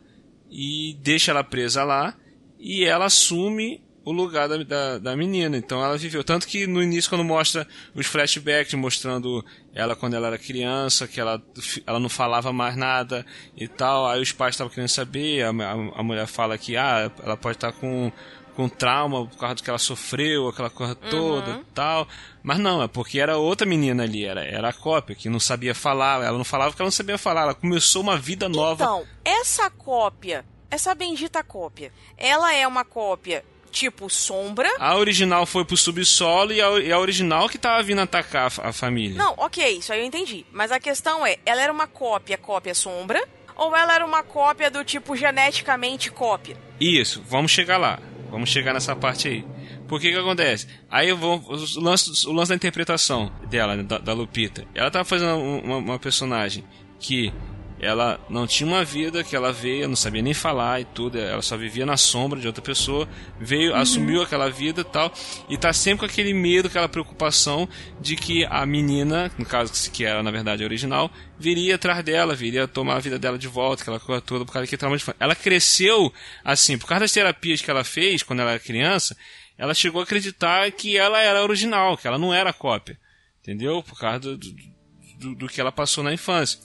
[0.51, 2.15] e deixa ela presa lá
[2.59, 5.57] e ela assume o lugar da, da, da, menina.
[5.57, 6.25] Então ela viveu.
[6.25, 11.21] Tanto que no início, quando mostra os flashbacks mostrando ela quando ela era criança, que
[11.21, 11.41] ela,
[11.87, 13.25] ela não falava mais nada
[13.57, 17.11] e tal, aí os pais estavam querendo saber, a, a, a, mulher fala que ah,
[17.23, 18.11] ela pode estar com,
[18.57, 21.65] com trauma por causa do que ela sofreu, aquela coisa toda uhum.
[21.75, 22.09] tal.
[22.43, 25.75] Mas não, é porque era outra menina ali, era, era a cópia, que não sabia
[25.75, 28.83] falar, ela não falava porque ela não sabia falar, ela começou uma vida nova.
[28.83, 31.93] Então, essa cópia essa bendita cópia.
[32.17, 34.69] Ela é uma cópia tipo sombra.
[34.79, 38.69] A original foi pro subsolo e a, e a original que tava vindo atacar a,
[38.69, 39.17] a, família.
[39.17, 40.45] Não, ok, isso aí eu entendi.
[40.53, 43.23] Mas a questão é, ela era uma cópia, cópia sombra,
[43.57, 46.57] ou ela era uma cópia do tipo geneticamente cópia?
[46.81, 47.99] Isso, vamos chegar lá.
[48.31, 49.45] Vamos chegar nessa parte aí.
[49.89, 50.69] Por que que acontece?
[50.89, 51.43] Aí eu vou.
[51.49, 54.65] O lance, o lance da interpretação dela, da, da Lupita.
[54.73, 56.65] Ela tava fazendo uma, uma personagem
[57.01, 57.33] que
[57.81, 61.41] ela não tinha uma vida que ela veio, não sabia nem falar e tudo, ela
[61.41, 63.79] só vivia na sombra de outra pessoa, veio, uhum.
[63.79, 65.13] assumiu aquela vida e tal,
[65.49, 67.69] e tá sempre com aquele medo, aquela preocupação
[68.01, 72.69] de que a menina, no caso que era na verdade original, viria atrás dela, viria
[72.69, 75.35] tomar a vida dela de volta, aquela coisa toda, por causa que trauma de Ela
[75.35, 76.13] cresceu
[76.45, 79.17] assim, por causa das terapias que ela fez quando ela era criança,
[79.57, 82.99] ela chegou a acreditar que ela era original, que ela não era cópia.
[83.43, 83.83] Entendeu?
[83.83, 86.59] Por causa do, do, do que ela passou na infância.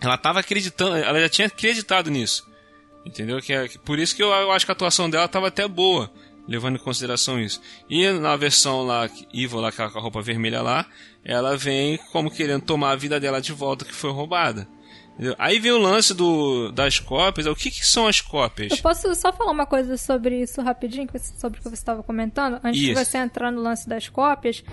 [0.00, 2.48] Ela estava acreditando, ela já tinha acreditado nisso.
[3.04, 3.40] Entendeu?
[3.40, 6.10] Que é, por isso que eu, eu acho que a atuação dela estava até boa,
[6.46, 7.60] levando em consideração isso.
[7.88, 10.86] E na versão lá, Ivo, lá, com a roupa vermelha lá,
[11.24, 14.68] ela vem como querendo tomar a vida dela de volta que foi roubada.
[15.14, 15.34] Entendeu?
[15.38, 17.46] Aí vem o lance do, das cópias.
[17.46, 18.72] O que, que são as cópias?
[18.72, 21.06] Eu posso só falar uma coisa sobre isso rapidinho,
[21.38, 22.94] sobre o que você estava comentando, antes isso.
[22.94, 24.64] de você entrar no lance das cópias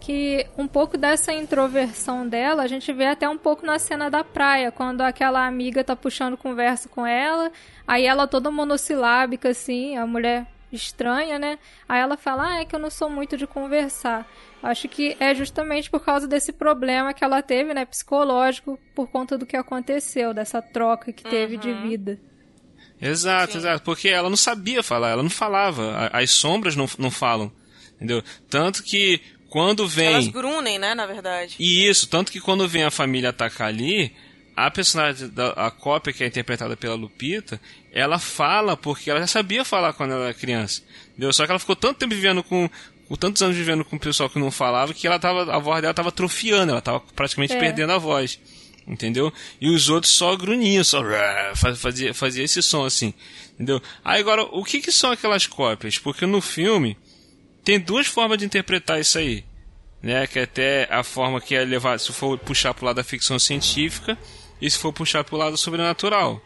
[0.00, 4.22] que um pouco dessa introversão dela a gente vê até um pouco na cena da
[4.22, 7.50] praia, quando aquela amiga tá puxando conversa com ela,
[7.86, 11.58] aí ela toda monossilábica assim, a mulher estranha, né?
[11.88, 14.26] Aí ela fala: "Ah, é que eu não sou muito de conversar".
[14.62, 19.38] Acho que é justamente por causa desse problema que ela teve, né, psicológico, por conta
[19.38, 21.60] do que aconteceu, dessa troca que teve uhum.
[21.60, 22.18] de vida.
[23.00, 23.58] Exato, Sim.
[23.58, 27.52] exato, porque ela não sabia falar, ela não falava, as sombras não, não falam,
[27.94, 28.22] entendeu?
[28.48, 30.08] Tanto que quando vem.
[30.08, 31.56] Elas grunem, né, na verdade.
[31.58, 34.12] E isso, tanto que quando vem a família atacar ali,
[34.56, 37.60] a personagem, da, a cópia que é interpretada pela Lupita,
[37.92, 40.82] ela fala porque ela já sabia falar quando ela era criança.
[41.10, 41.32] Entendeu?
[41.32, 42.68] Só que ela ficou tanto tempo vivendo com.
[43.06, 45.80] Com tantos anos vivendo com o pessoal que não falava que ela tava, a voz
[45.80, 47.60] dela estava atrofiando, ela estava praticamente é.
[47.60, 48.36] perdendo a voz.
[48.84, 49.32] Entendeu?
[49.60, 51.04] E os outros só grunhiam, só
[51.76, 53.14] fazia, fazia esse som assim.
[53.54, 53.80] Entendeu?
[54.04, 55.98] Aí agora, o que, que são aquelas cópias?
[55.98, 56.96] Porque no filme,
[57.66, 59.44] tem duas formas de interpretar isso aí.
[60.00, 62.96] Né, que é até a forma que é levar, se for puxar para o lado
[62.96, 64.16] da ficção científica
[64.60, 66.40] e se for puxar para o lado sobrenatural.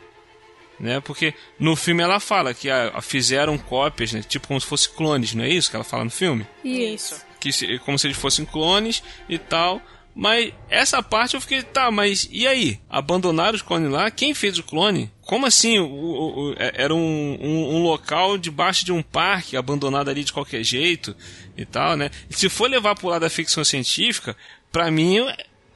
[0.78, 0.98] Né?
[1.00, 4.22] Porque no filme ela fala que a, a fizeram cópias, né?
[4.22, 6.46] tipo como se fossem clones, não é isso que ela fala no filme?
[6.64, 7.20] Isso.
[7.38, 9.83] Que se, como se eles fossem clones e tal.
[10.14, 12.80] Mas essa parte eu fiquei, tá, mas e aí?
[12.88, 14.11] Abandonaram os clones lá?
[14.11, 15.12] Quem fez o clone?
[15.31, 15.79] Como assim?
[15.79, 20.25] O, o, o, é, era um, um, um, local debaixo de um parque, abandonado ali
[20.25, 21.14] de qualquer jeito
[21.57, 22.11] e tal, né?
[22.29, 24.37] Se for levar pro lado da ficção científica,
[24.73, 25.25] pra mim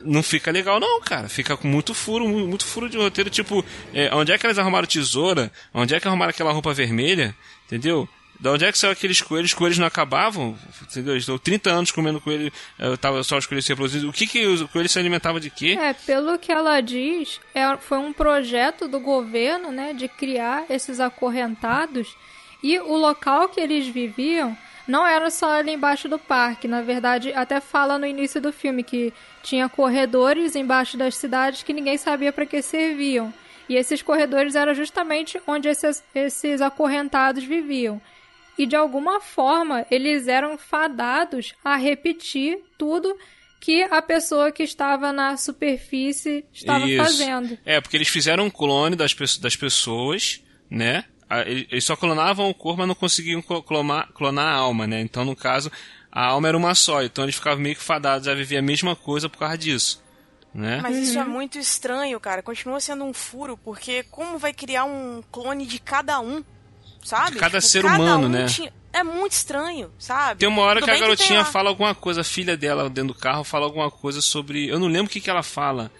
[0.00, 1.28] não fica legal não, cara.
[1.28, 3.64] Fica com muito furo, muito furo de roteiro, tipo,
[3.94, 5.52] é, onde é que eles arrumaram tesoura?
[5.72, 7.32] Onde é que arrumaram aquela roupa vermelha?
[7.66, 8.08] Entendeu?
[8.40, 9.50] Da onde é que saiu aqueles coelhos?
[9.50, 11.16] Os coelhos não acabavam, entendeu?
[11.16, 13.72] Estou 30 anos comendo coelho, eu tava só os coelhos se.
[13.72, 15.78] O que que os coelhos se alimentavam de quê?
[15.80, 21.00] É, pelo que ela diz, é, foi um projeto do governo, né, de criar esses
[21.00, 22.16] acorrentados
[22.62, 24.56] e o local que eles viviam
[24.88, 26.66] não era só ali embaixo do parque.
[26.66, 31.72] Na verdade, até fala no início do filme que tinha corredores embaixo das cidades que
[31.72, 33.32] ninguém sabia para que serviam.
[33.68, 38.00] E esses corredores eram justamente onde esses, esses acorrentados viviam
[38.58, 43.16] e de alguma forma eles eram fadados a repetir tudo
[43.60, 47.02] que a pessoa que estava na superfície estava Isso.
[47.02, 47.58] fazendo.
[47.64, 51.04] É, porque eles fizeram um clone das, das pessoas, né?
[51.46, 55.00] Eles só clonavam o corpo, mas não conseguiam clonar, clonar a alma, né?
[55.00, 55.72] Então, no caso,
[56.12, 57.02] a alma era uma só.
[57.02, 60.04] Então, eles ficavam meio que fadados a viver a mesma coisa por causa disso.
[60.54, 60.80] Né?
[60.80, 61.30] Mas isso é uhum.
[61.30, 62.42] muito estranho, cara.
[62.42, 66.44] Continua sendo um furo, porque como vai criar um clone de cada um?
[67.04, 67.32] Sabe?
[67.32, 68.46] De cada tipo, ser cada humano, um né?
[68.46, 68.72] Tinha...
[68.92, 70.38] É muito estranho, sabe?
[70.38, 73.12] Tem uma hora Tudo que a garotinha que fala alguma coisa, a filha dela dentro
[73.12, 74.68] do carro fala alguma coisa sobre.
[74.68, 75.90] Eu não lembro o que, que ela fala.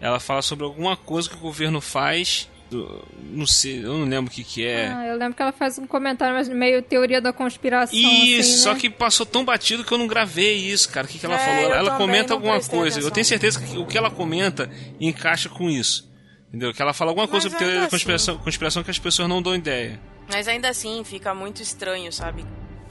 [0.00, 2.48] Ela fala sobre alguma coisa que o governo faz.
[2.70, 3.04] Do...
[3.32, 4.86] Não sei, eu não lembro o que, que é.
[4.86, 7.98] Ah, eu lembro que ela faz um comentário meio teoria da conspiração.
[7.98, 8.58] Isso, assim, né?
[8.58, 11.04] só que passou tão batido que eu não gravei isso, cara.
[11.04, 11.74] O que, que ela é, falou?
[11.74, 13.00] Ela comenta alguma coisa.
[13.00, 16.08] Eu tenho certeza que o que ela comenta encaixa com isso.
[16.48, 16.72] Entendeu?
[16.72, 19.54] Que ela fala alguma coisa sobre teoria da conspiração, conspiração que as pessoas não dão
[19.54, 20.00] ideia.
[20.28, 22.44] Mas ainda assim fica muito estranho, sabe?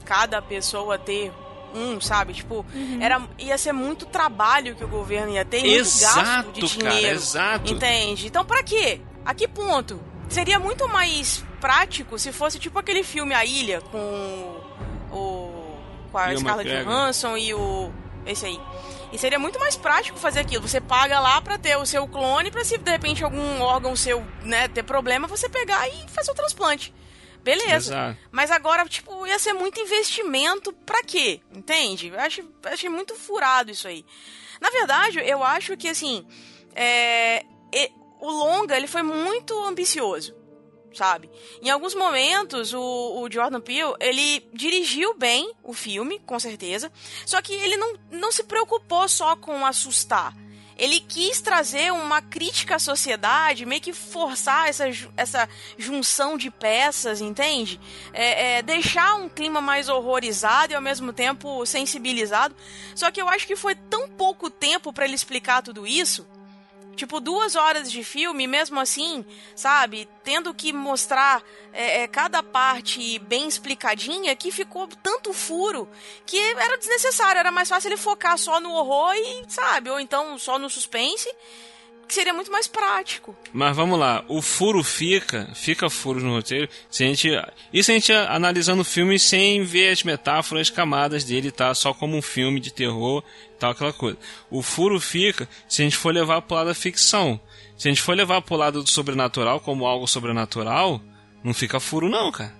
[0.04, 1.32] Cada pessoa ter
[1.74, 2.32] um, sabe?
[2.32, 2.98] Tipo, uhum.
[3.00, 6.78] era, ia ser muito trabalho que o governo ia ter e exato, muito gasto de
[6.78, 7.02] dinheiro.
[7.02, 7.72] Cara, exato.
[7.72, 8.26] Entende?
[8.26, 9.00] Então, para quê?
[9.24, 10.00] A que ponto?
[10.28, 14.60] Seria muito mais prático se fosse tipo aquele filme A Ilha com
[15.12, 15.78] o.
[16.10, 17.92] com a Scarlett Johansson e o.
[18.24, 18.60] esse aí.
[19.12, 20.66] E seria muito mais prático fazer aquilo.
[20.66, 24.24] Você paga lá pra ter o seu clone, pra se de repente algum órgão seu,
[24.42, 26.92] né, ter problema, você pegar e fazer o transplante.
[27.46, 27.94] Beleza.
[27.94, 28.18] Exato.
[28.32, 31.40] Mas agora, tipo, ia ser muito investimento pra quê?
[31.54, 32.08] Entende?
[32.08, 34.04] Eu acho, achei muito furado isso aí.
[34.60, 36.26] Na verdade, eu acho que, assim,
[36.74, 37.44] é,
[38.20, 40.34] o longa, ele foi muito ambicioso
[40.92, 41.30] sabe?
[41.60, 46.90] Em alguns momentos, o, o, Jordan Peele, ele dirigiu bem o filme, com certeza,
[47.26, 50.34] só que ele não, não se preocupou só com assustar
[50.76, 54.84] ele quis trazer uma crítica à sociedade, meio que forçar essa,
[55.16, 57.80] essa junção de peças, entende?
[58.12, 62.54] É, é, deixar um clima mais horrorizado e ao mesmo tempo sensibilizado.
[62.94, 66.26] Só que eu acho que foi tão pouco tempo para ele explicar tudo isso
[66.96, 70.08] Tipo, duas horas de filme, mesmo assim, sabe?
[70.24, 75.88] Tendo que mostrar é, é, cada parte bem explicadinha, que ficou tanto furo
[76.24, 77.38] que era desnecessário.
[77.38, 79.90] Era mais fácil ele focar só no horror e, sabe?
[79.90, 81.30] Ou então só no suspense
[82.14, 83.36] seria muito mais prático.
[83.52, 87.28] Mas vamos lá, o furo fica, fica furo no roteiro, se a gente,
[87.72, 91.74] isso a gente analisando o filme sem ver as metáforas, as camadas dele, tá?
[91.74, 93.22] Só como um filme de terror,
[93.58, 94.18] tal, aquela coisa.
[94.50, 97.40] O furo fica se a gente for levar pro lado da ficção.
[97.76, 101.00] Se a gente for levar pro lado do sobrenatural como algo sobrenatural,
[101.44, 102.54] não fica furo não, cara.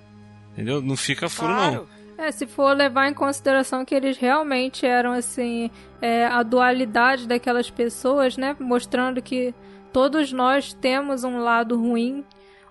[0.53, 0.81] Entendeu?
[0.81, 1.75] Não fica furo claro.
[1.75, 1.96] não.
[2.19, 7.69] É, se for levar em consideração que eles realmente eram, assim, é, a dualidade daquelas
[7.71, 8.57] pessoas, né?
[8.59, 9.55] Mostrando que
[9.93, 12.25] todos nós temos um lado ruim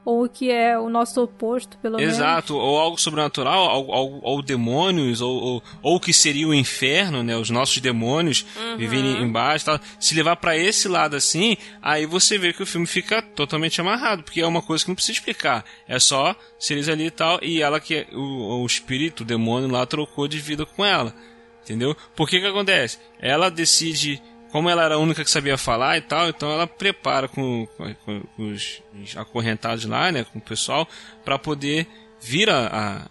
[0.06, 2.18] ou que é o nosso oposto, pelo Exato, menos.
[2.18, 7.24] Exato, ou algo sobrenatural, ou, ou, ou demônios, ou, ou, ou, que seria o inferno,
[7.24, 7.36] né?
[7.36, 8.78] Os nossos demônios uhum.
[8.78, 9.80] viverem embaixo tal.
[10.00, 14.22] Se levar para esse lado assim, aí você vê que o filme fica totalmente amarrado,
[14.22, 15.66] porque é uma coisa que não precisa explicar.
[15.88, 19.84] É só seres ali e tal, e ela que o, o espírito, o demônio lá
[19.88, 21.16] trocou de vida com ela.
[21.64, 21.98] Entendeu?
[22.16, 23.00] Por que que acontece?
[23.20, 24.22] Ela decide
[24.56, 27.94] como ela era a única que sabia falar e tal, então ela prepara com, com,
[27.94, 30.88] com os, os, acorrentados lá, né, com o pessoal,
[31.26, 31.86] para poder
[32.22, 33.10] vir a,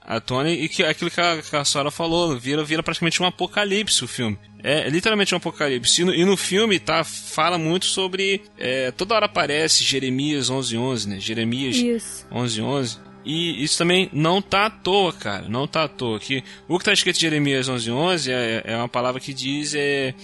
[0.00, 3.22] a, a Tony e que aquilo que a, que a Sora falou, vira, vira praticamente
[3.22, 4.38] um apocalipse o filme.
[4.64, 6.00] É, é literalmente um apocalipse.
[6.00, 8.40] E no, e no, filme, tá, fala muito sobre.
[8.56, 11.20] É, toda hora aparece Jeremias 11:11, 11, né?
[11.20, 12.24] Jeremias 11:11.
[12.32, 12.98] 11, 11.
[13.26, 15.46] E isso também não tá à toa, cara.
[15.50, 16.18] Não tá à toa.
[16.18, 19.74] Que o que tá escrito em Jeremias 11:11 11 é, é uma palavra que diz
[19.74, 20.14] é,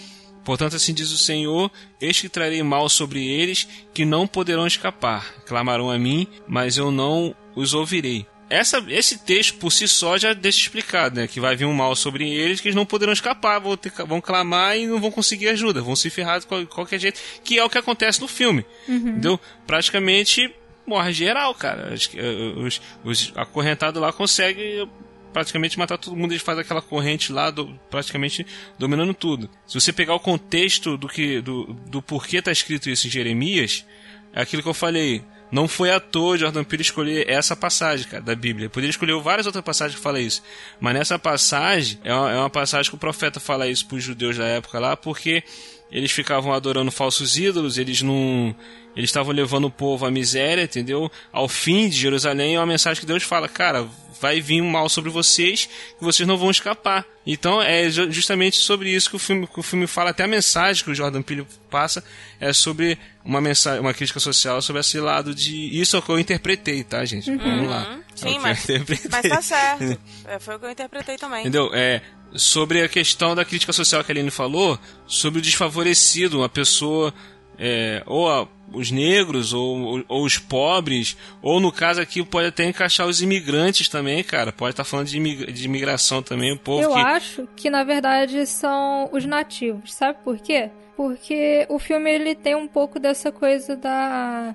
[0.45, 5.35] Portanto, assim diz o Senhor: Eis que trarei mal sobre eles, que não poderão escapar.
[5.47, 8.27] Clamarão a mim, mas eu não os ouvirei.
[8.51, 11.27] Essa, esse texto por si só já deixa explicado, né?
[11.27, 14.21] Que vai vir um mal sobre eles, que eles não poderão escapar, vão, ter, vão
[14.21, 17.71] clamar e não vão conseguir ajuda, vão se ferrar de qualquer jeito, que é o
[17.71, 18.65] que acontece no filme.
[18.87, 18.97] Uhum.
[18.97, 19.41] Entendeu?
[19.67, 20.55] Praticamente
[20.87, 21.95] morre geral, cara.
[21.95, 22.11] Os,
[22.57, 24.89] os, os acorrentados lá conseguem
[25.35, 28.47] praticamente matar todo mundo, ele faz aquela corrente lá, do, praticamente
[28.79, 29.51] dominando tudo.
[29.67, 33.85] Se você pegar o contexto do que do, do porquê tá escrito isso em Jeremias,
[34.33, 35.23] é aquilo que eu falei.
[35.51, 38.71] Não foi à toa Jordan Peele escolher essa passagem, cara, da Bíblia.
[38.71, 40.43] Poderia escolher várias outras passagens que falam isso.
[40.81, 44.03] Mas nessa passagem, é uma, é uma passagem que o profeta fala isso para os
[44.03, 45.45] judeus da época lá, porque
[45.93, 48.55] eles ficavam adorando falsos ídolos, eles não.
[48.97, 51.11] Eles estavam levando o povo à miséria, entendeu?
[51.33, 53.87] Ao fim de Jerusalém é uma mensagem que Deus fala, cara,
[54.25, 57.05] vai vir um mal sobre vocês que vocês não vão escapar.
[57.27, 60.83] Então é justamente sobre isso que o filme, que o filme fala, até a mensagem
[60.83, 62.03] que o Jordan Peele passa
[62.41, 66.09] é sobre uma mensagem, uma crítica social sobre esse lado de isso é o que
[66.09, 67.31] eu interpretei, tá, gente?
[67.31, 67.37] Uhum.
[67.37, 67.99] Vamos lá.
[68.15, 68.67] Sim, é mas,
[69.11, 70.01] mas tá certo.
[70.27, 71.41] É, foi o que eu interpretei também.
[71.41, 71.71] Entendeu?
[71.75, 72.01] É,
[72.35, 77.13] sobre a questão da crítica social que a Aline falou, sobre o desfavorecido, uma pessoa
[77.59, 82.65] é, ou a, os negros, ou, ou, os pobres, ou no caso aqui pode até
[82.65, 84.53] encaixar os imigrantes também, cara.
[84.53, 86.83] Pode estar tá falando de, imig de imigração também, o povo.
[86.83, 86.99] Eu que...
[86.99, 90.71] acho que na verdade são os nativos, sabe por quê?
[90.97, 94.55] Porque o filme ele tem um pouco dessa coisa da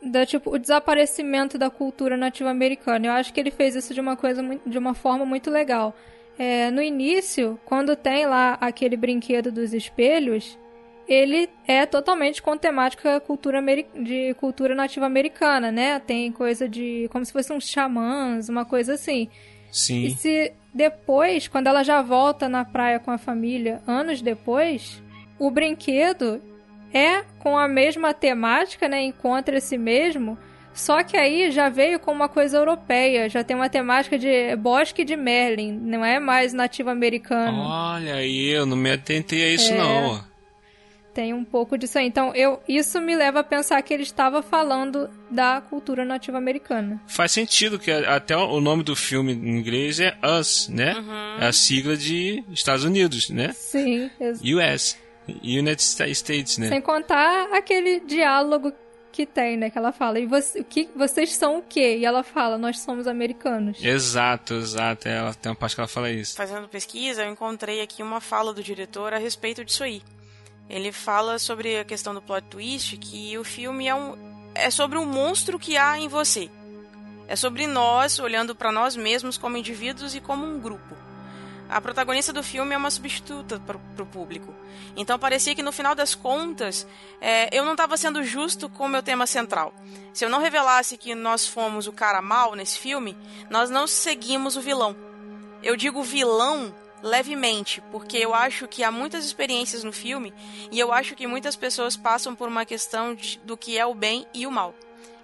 [0.00, 3.06] da tipo o desaparecimento da cultura nativa americana.
[3.06, 5.94] Eu acho que ele fez isso de uma coisa de uma forma muito legal.
[6.38, 10.56] É, no início, quando tem lá aquele brinquedo dos espelhos,
[11.08, 13.62] ele é totalmente com temática cultura
[13.94, 15.98] de cultura nativa americana, né?
[15.98, 19.28] Tem coisa de como se fossem uns xamãs, uma coisa assim.
[19.72, 20.04] Sim.
[20.04, 25.02] E se depois, quando ela já volta na praia com a família, anos depois,
[25.38, 26.42] o brinquedo
[26.92, 29.02] é com a mesma temática, né?
[29.02, 30.38] Encontra esse mesmo,
[30.78, 35.04] Só que aí já veio com uma coisa europeia, já tem uma temática de bosque
[35.04, 37.62] de Merlin, não é mais nativo americano.
[37.62, 40.24] Olha aí, eu não me atentei a isso é, não.
[41.18, 42.06] Tem um pouco disso aí.
[42.06, 47.02] Então, eu, isso me leva a pensar que ele estava falando da cultura nativa americana.
[47.08, 50.94] Faz sentido que até o nome do filme em inglês é Us, né?
[50.94, 51.42] Uhum.
[51.42, 53.52] É a sigla de Estados Unidos, né?
[53.52, 54.08] Sim.
[54.44, 54.96] US.
[55.42, 56.68] United States, né?
[56.68, 58.72] Sem contar aquele diálogo
[59.10, 59.70] que tem, né?
[59.70, 61.96] Que ela fala, e você, o que, vocês são o quê?
[61.98, 63.84] E ela fala, nós somos americanos.
[63.84, 65.08] Exato, exato.
[65.08, 66.36] Ela tem uma parte que ela fala isso.
[66.36, 70.00] Fazendo pesquisa, eu encontrei aqui uma fala do diretor a respeito disso aí.
[70.68, 74.16] Ele fala sobre a questão do plot twist, que o filme é, um,
[74.54, 76.50] é sobre um monstro que há em você.
[77.26, 80.96] É sobre nós olhando para nós mesmos como indivíduos e como um grupo.
[81.68, 84.54] A protagonista do filme é uma substituta para o público.
[84.96, 86.86] Então parecia que no final das contas
[87.20, 89.74] é, eu não estava sendo justo com o meu tema central.
[90.14, 93.14] Se eu não revelasse que nós fomos o cara mal nesse filme,
[93.50, 94.96] nós não seguimos o vilão.
[95.62, 100.32] Eu digo vilão levemente, porque eu acho que há muitas experiências no filme
[100.70, 103.94] e eu acho que muitas pessoas passam por uma questão de, do que é o
[103.94, 104.74] bem e o mal.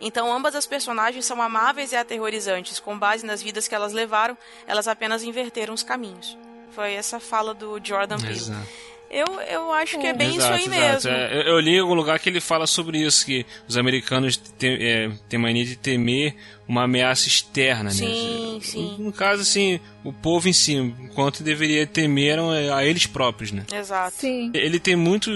[0.01, 2.79] Então, ambas as personagens são amáveis e aterrorizantes.
[2.79, 6.37] Com base nas vidas que elas levaram, elas apenas inverteram os caminhos.
[6.73, 8.35] Foi essa fala do Jordan Peele.
[8.35, 8.69] Exato.
[9.11, 11.09] Eu, eu acho que é bem exato, isso aí exato.
[11.09, 11.11] mesmo.
[11.11, 14.37] É, eu, eu, li em algum lugar que ele fala sobre isso, que os americanos
[14.37, 16.35] têm, é, têm mania de temer
[16.67, 18.61] uma ameaça externa, sim, né?
[18.61, 22.39] Sim, No caso, assim, o povo em si, enquanto deveria temer
[22.73, 23.65] a eles próprios, né?
[23.73, 24.17] Exato.
[24.19, 24.51] Sim.
[24.53, 25.31] Ele tem muito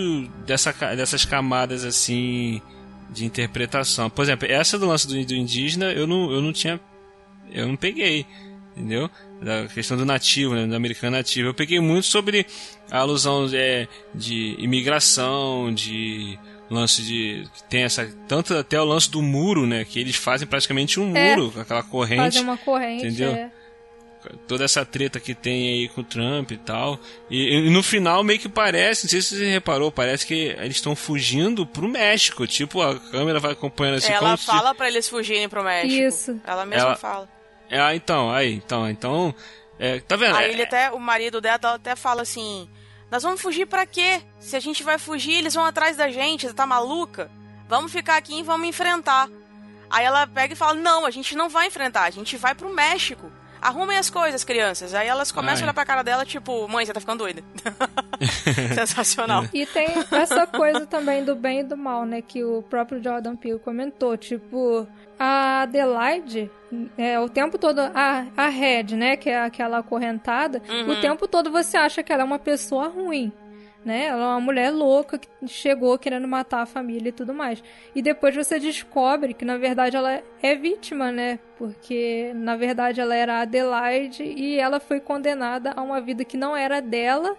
[0.45, 2.61] dessa, dessas camadas, assim,
[3.11, 4.11] de interpretação.
[4.11, 6.81] Por exemplo, essa do lance do, do indígena, eu não, eu não tinha...
[7.51, 8.27] Eu não peguei,
[8.79, 9.11] entendeu?
[9.43, 10.67] Da questão do nativo, né?
[10.67, 11.49] Do americano nativo.
[11.49, 12.47] Eu peguei muito sobre
[12.91, 16.39] a alusão é, de imigração, de
[16.71, 20.47] lance de que tem essa tanto até o lance do muro, né, que eles fazem
[20.47, 23.33] praticamente um é, muro aquela corrente, fazem uma corrente, entendeu?
[23.33, 23.51] É.
[24.47, 27.01] Toda essa treta que tem aí com o Trump e tal.
[27.31, 30.77] E, e no final meio que parece, não sei se você reparou, parece que eles
[30.77, 32.47] estão fugindo pro México.
[32.47, 34.13] Tipo, a câmera vai acompanhando assim.
[34.13, 34.75] Ela fala se...
[34.75, 35.95] para eles fugirem pro México.
[35.95, 36.41] Isso.
[36.45, 36.97] Ela mesma Ela...
[36.97, 37.29] fala.
[37.71, 39.35] É, então, aí, então, então.
[39.79, 40.37] É, tá vendo?
[40.37, 42.69] Aí ele até, o marido dela até fala assim:
[43.11, 44.23] nós vamos fugir para quê?
[44.39, 47.31] Se a gente vai fugir, eles vão atrás da gente, você tá maluca?
[47.69, 49.29] Vamos ficar aqui e vamos enfrentar.
[49.91, 52.73] Aí ela pega e fala: Não, a gente não vai enfrentar, a gente vai pro
[52.73, 53.31] México.
[53.61, 54.95] Arrumem as coisas, crianças.
[54.95, 55.63] Aí elas começam Ai.
[55.63, 57.43] a olhar pra cara dela, tipo, mãe, você tá ficando doida.
[58.75, 59.45] Sensacional.
[59.53, 62.23] E tem essa coisa também do bem e do mal, né?
[62.23, 64.17] Que o próprio Jordan Peele comentou.
[64.17, 64.87] Tipo,
[65.19, 66.51] a Adelaide,
[66.97, 69.17] é, o tempo todo, a, a Red, né?
[69.17, 70.91] Que é aquela acorrentada, uhum.
[70.93, 73.33] o tempo todo você acha que ela é uma pessoa ruim
[73.89, 74.05] né?
[74.05, 77.65] Ela é uma mulher louca que chegou querendo matar a família e tudo mais.
[77.95, 81.39] E depois você descobre que na verdade ela é vítima, né?
[81.57, 86.55] Porque na verdade ela era Adelaide e ela foi condenada a uma vida que não
[86.55, 87.35] era dela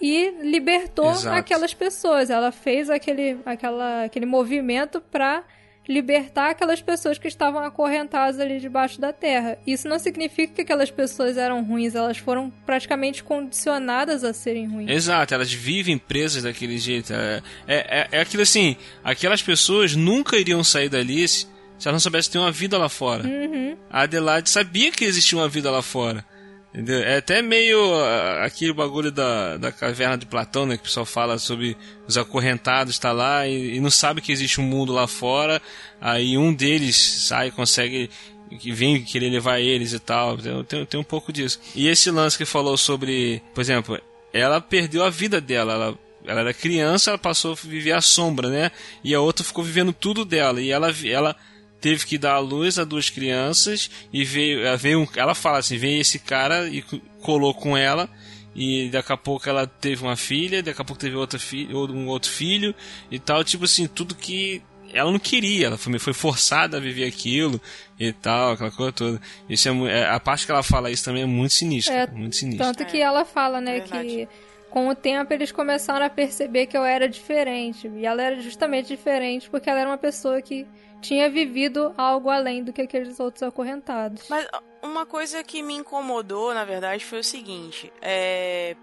[0.00, 1.36] e libertou Exato.
[1.36, 2.28] aquelas pessoas.
[2.28, 5.44] Ela fez aquele, aquela, aquele movimento para
[5.88, 9.58] libertar aquelas pessoas que estavam acorrentadas ali debaixo da terra.
[9.66, 14.90] Isso não significa que aquelas pessoas eram ruins, elas foram praticamente condicionadas a serem ruins.
[14.90, 17.12] Exato, elas vivem presas daquele jeito.
[17.12, 21.46] É, é, é aquilo assim, aquelas pessoas nunca iriam sair dali se
[21.88, 23.24] elas não soubessem ter uma vida lá fora.
[23.24, 23.76] Uhum.
[23.90, 26.24] A Adelaide sabia que existia uma vida lá fora.
[26.74, 27.04] Entendeu?
[27.04, 30.76] É até meio uh, aquele bagulho da, da caverna de Platão, né?
[30.76, 34.60] Que o pessoal fala sobre os acorrentados tá lá e, e não sabe que existe
[34.60, 35.62] um mundo lá fora.
[36.00, 38.10] Aí um deles sai consegue
[38.58, 40.36] que vem querer levar eles e tal.
[40.64, 41.60] Tem, tem um pouco disso.
[41.76, 43.96] E esse lance que falou sobre, por exemplo,
[44.32, 45.74] ela perdeu a vida dela.
[45.74, 48.72] Ela, ela era criança, ela passou a viver a sombra, né?
[49.04, 50.60] E a outra ficou vivendo tudo dela.
[50.60, 51.36] E ela, ela
[51.84, 55.76] teve que dar à luz a duas crianças e veio, veio um, ela fala assim,
[55.76, 56.80] veio esse cara e
[57.20, 58.08] colou com ela
[58.56, 62.08] e daqui a pouco ela teve uma filha, daqui a pouco teve outra filha, um
[62.08, 62.74] outro filho
[63.10, 64.62] e tal, tipo assim, tudo que
[64.94, 67.60] ela não queria, ela foi, foi forçada a viver aquilo
[68.00, 69.20] e tal, aquela coisa toda.
[69.46, 72.34] Isso é, é a parte que ela fala isso também é muito sinistra, é, muito
[72.34, 72.64] sinistra.
[72.64, 74.26] Tanto que ela fala, né, que
[74.70, 77.88] com o tempo eles começaram a perceber que eu era diferente.
[77.88, 80.66] E ela era justamente diferente porque ela era uma pessoa que
[81.04, 84.28] tinha vivido algo além do que aqueles outros acorrentados.
[84.28, 84.46] Mas
[84.82, 88.74] uma coisa que me incomodou, na verdade, foi o seguinte: é...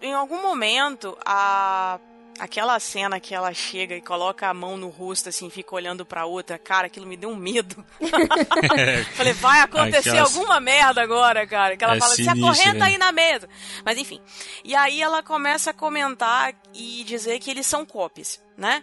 [0.00, 1.98] em algum momento a
[2.40, 6.24] Aquela cena que ela chega e coloca a mão no rosto, assim, fica olhando pra
[6.24, 7.84] outra, cara, aquilo me deu um medo.
[9.14, 10.34] Falei, vai acontecer Aquelas...
[10.34, 11.76] alguma merda agora, cara.
[11.76, 12.86] Que ela é fala, se acorrenta né?
[12.86, 13.46] aí na mesa.
[13.84, 14.18] Mas enfim.
[14.64, 18.82] E aí ela começa a comentar e dizer que eles são cópias, né?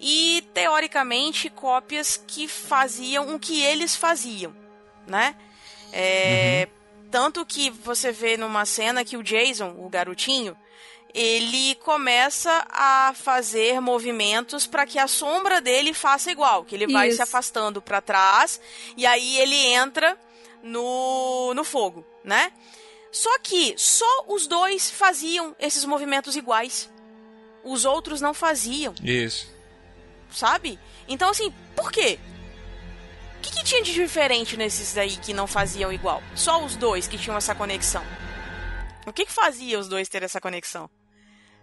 [0.00, 4.56] E teoricamente cópias que faziam o que eles faziam,
[5.06, 5.36] né?
[5.92, 6.84] É, uhum.
[7.10, 10.56] Tanto que você vê numa cena que o Jason, o garotinho,
[11.14, 17.08] ele começa a fazer movimentos para que a sombra dele faça igual, que ele vai
[17.08, 17.16] Isso.
[17.16, 18.60] se afastando para trás
[18.96, 20.18] e aí ele entra
[20.60, 22.52] no, no fogo, né?
[23.12, 26.90] Só que só os dois faziam esses movimentos iguais.
[27.62, 28.92] Os outros não faziam.
[29.00, 29.54] Isso.
[30.32, 30.80] Sabe?
[31.06, 32.18] Então, assim, por quê?
[33.38, 36.20] O que, que tinha de diferente nesses aí que não faziam igual?
[36.34, 38.04] Só os dois que tinham essa conexão.
[39.06, 40.90] O que, que fazia os dois ter essa conexão?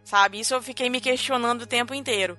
[0.04, 0.40] Sabe?
[0.40, 2.38] Isso eu fiquei me questionando o tempo inteiro.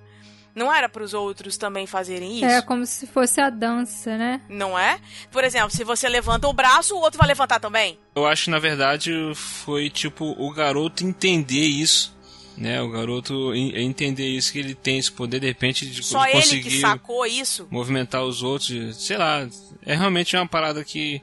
[0.55, 2.45] Não era para os outros também fazerem isso?
[2.45, 4.41] É como se fosse a dança, né?
[4.49, 5.01] Não é?
[5.31, 7.99] Por exemplo, se você levanta o braço, o outro vai levantar também?
[8.15, 12.15] Eu acho que na verdade foi tipo o garoto entender isso,
[12.57, 12.83] né?
[12.83, 16.63] O garoto entender isso que ele tem esse poder de repente de Só conseguir ele
[16.63, 17.67] que sacou isso.
[17.71, 19.49] Movimentar os outros, sei lá,
[19.87, 21.23] é realmente uma parada que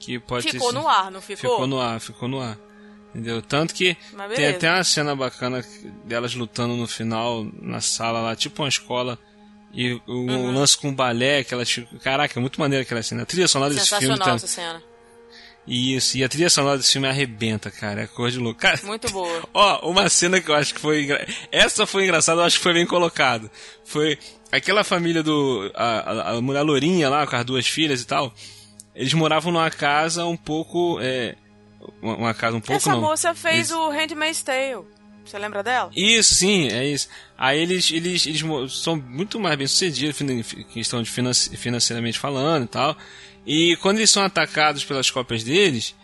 [0.00, 1.50] que pode ficou ter, no ar, não ficou?
[1.50, 2.56] Ficou no ar, ficou no ar.
[3.14, 3.40] Entendeu?
[3.40, 3.96] Tanto que
[4.36, 5.64] tem até uma cena bacana
[6.04, 9.18] delas lutando no final, na sala lá, tipo uma escola.
[9.72, 10.52] E o uhum.
[10.52, 11.62] lance com o balé, aquela.
[12.02, 13.22] Caraca, é muito maneiro aquela cena.
[13.22, 14.18] A trilha sonora desse filme.
[14.18, 14.34] Tá...
[14.34, 14.82] essa cena.
[15.66, 18.02] Isso, e a trilha sonora desse filme arrebenta, cara.
[18.02, 18.58] É cor de louco.
[18.58, 19.42] Cara, muito boa.
[19.52, 21.08] Ó, uma cena que eu acho que foi.
[21.52, 23.50] Essa foi engraçada, eu acho que foi bem colocado.
[23.84, 24.18] Foi
[24.50, 25.70] aquela família do.
[25.74, 28.32] A, a, a mulher Lourinha lá, com as duas filhas e tal.
[28.94, 30.98] Eles moravam numa casa um pouco.
[31.02, 31.36] É,
[32.02, 32.74] uma, uma casa um pouco.
[32.74, 33.00] Essa não.
[33.00, 34.84] moça fez o Handmaid's Tale.
[35.24, 35.90] Você lembra dela?
[35.94, 37.08] Isso, sim, é isso.
[37.36, 40.16] Aí eles, eles, eles são muito mais bem sucedidos
[40.72, 42.96] questão de financeiramente falando e tal.
[43.46, 45.94] E quando eles são atacados pelas cópias deles,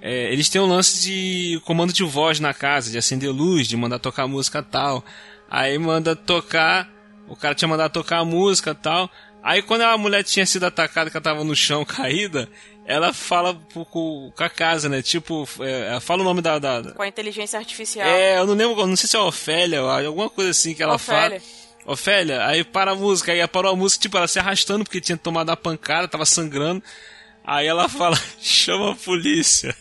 [0.00, 3.76] é, eles têm um lance de comando de voz na casa, de acender luz, de
[3.76, 5.04] mandar tocar música tal.
[5.48, 6.90] Aí manda tocar,
[7.28, 9.10] o cara tinha mandado tocar a música tal.
[9.46, 12.48] Aí quando a mulher tinha sido atacada, que ela tava no chão caída,
[12.84, 13.56] ela fala
[13.92, 15.00] com, a casa, né?
[15.00, 18.08] Tipo, é, fala o nome da, da, Com a inteligência artificial.
[18.08, 21.38] É, eu não lembro, não sei se é Ofélia, alguma coisa assim que ela Ofélia.
[21.38, 21.92] fala.
[21.92, 25.16] Ofélia, aí para a música, aí parou a música, tipo, ela se arrastando porque tinha
[25.16, 26.82] tomado a pancada, tava sangrando.
[27.44, 29.76] Aí ela fala, chama a polícia.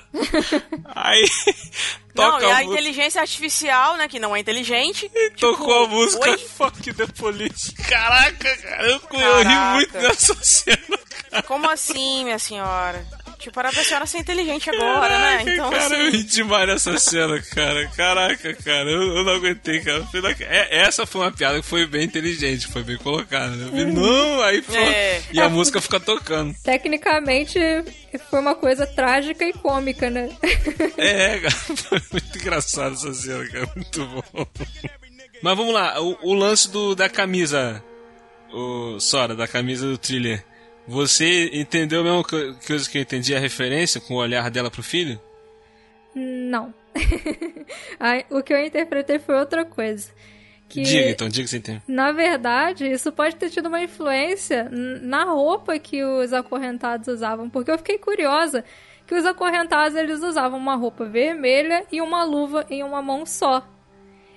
[0.94, 1.24] aí
[2.14, 5.08] toca não, e a, a inteligência artificial, né, que não é inteligente.
[5.08, 6.38] Tipo, tocou a música Oi?
[6.56, 7.72] Fuck the Police.
[7.74, 9.26] Caraca, cara, eu, Caraca.
[9.26, 10.98] eu ri muito dessa cena.
[11.30, 11.42] Cara.
[11.44, 13.06] Como assim, minha senhora?
[13.42, 15.24] Tipo, era pra senhora ser inteligente agora, né?
[15.24, 15.52] Caraca, né?
[15.52, 15.96] Então, cara, assim...
[15.96, 17.88] eu ri demais nessa cena, cara.
[17.88, 20.06] Caraca, cara, eu, eu não aguentei, cara.
[20.40, 23.50] É, essa foi uma piada que foi bem inteligente, foi bem colocada.
[23.56, 23.82] Né?
[23.82, 23.92] Uhum.
[23.94, 24.78] não, aí foi.
[24.78, 25.22] É.
[25.32, 26.54] E a música fica tocando.
[26.62, 27.58] Tecnicamente,
[28.30, 30.28] foi uma coisa trágica e cômica, né?
[30.96, 33.68] É, cara, foi muito engraçado essa cena, cara.
[33.74, 34.46] Muito bom.
[35.42, 37.82] Mas vamos lá, o, o lance do, da camisa,
[38.52, 40.44] o Sora, da camisa do thriller.
[40.86, 44.82] Você entendeu a mesma coisa que eu entendi a referência com o olhar dela pro
[44.82, 45.20] filho?
[46.14, 46.74] Não.
[48.30, 50.10] o que eu interpretei foi outra coisa.
[50.68, 51.82] Que, diga então, diga que você entende.
[51.86, 57.70] Na verdade, isso pode ter tido uma influência na roupa que os acorrentados usavam, porque
[57.70, 58.64] eu fiquei curiosa
[59.06, 63.66] que os acorrentados eles usavam uma roupa vermelha e uma luva em uma mão só.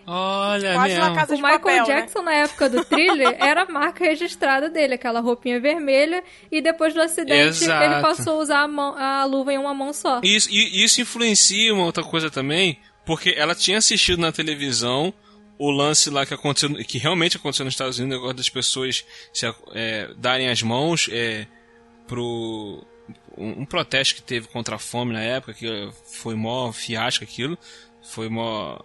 [0.08, 1.16] Olha, Quase mesmo.
[1.16, 1.96] casa o Michael papel, né?
[1.96, 2.26] Jackson, né?
[2.26, 7.02] na época do thriller, era a marca registrada dele, aquela roupinha vermelha, e depois do
[7.02, 7.84] acidente Exato.
[7.84, 10.22] ele passou a usar a, mão, a, luva em uma mão só.
[10.24, 15.12] Isso, e isso influencia uma outra coisa também, porque ela tinha assistido na televisão
[15.58, 19.52] o lance lá que aconteceu, que realmente aconteceu nos Estados Unidos, agora das pessoas se,
[19.74, 21.48] é, darem as mãos é,
[22.08, 22.86] pro
[23.38, 27.58] um, um, protesto que teve contra a fome na época, que foi mó fiasco aquilo,
[28.04, 28.80] foi mó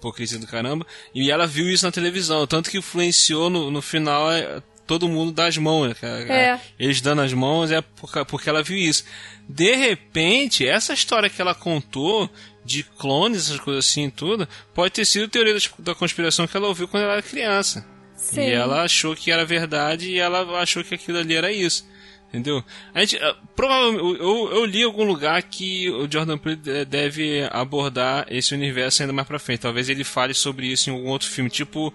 [0.00, 0.86] hipocrisia do caramba.
[1.14, 5.30] E ela viu isso na televisão, tanto que influenciou no, no final é, todo mundo
[5.30, 5.94] das mãos.
[6.00, 6.60] Né, é.
[6.78, 9.04] Eles dando as mãos é porque, ela viu isso.
[9.48, 12.28] De repente, essa história que ela contou
[12.64, 16.68] de clones, essas coisas assim tudo, pode ter sido teoria da, da conspiração que ela
[16.68, 17.86] ouviu quando ela era criança.
[18.16, 18.40] Sim.
[18.40, 21.88] E ela achou que era verdade e ela achou que aquilo ali era isso.
[22.30, 22.62] Entendeu?
[22.94, 27.48] A gente, uh, provavelmente, eu, eu, li em algum lugar que o Jordan Peele deve
[27.50, 29.60] abordar esse universo ainda mais pra frente.
[29.60, 31.92] Talvez ele fale sobre isso em algum outro filme, tipo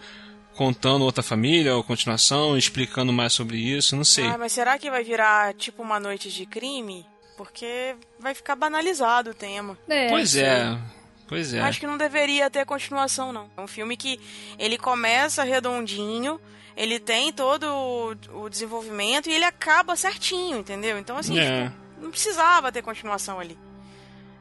[0.55, 4.25] contando outra família ou continuação, explicando mais sobre isso, não sei.
[4.25, 7.05] Ah, mas será que vai virar tipo uma noite de crime?
[7.37, 9.77] Porque vai ficar banalizado o tema.
[9.87, 10.77] É, pois é.
[11.27, 11.59] Pois é.
[11.59, 13.49] Acho que não deveria ter continuação, não.
[13.57, 14.19] É um filme que
[14.59, 16.39] ele começa redondinho,
[16.75, 20.97] ele tem todo o, o desenvolvimento e ele acaba certinho, entendeu?
[20.97, 21.65] Então, assim, É.
[21.69, 23.57] tipo, não precisava ter continuação ali.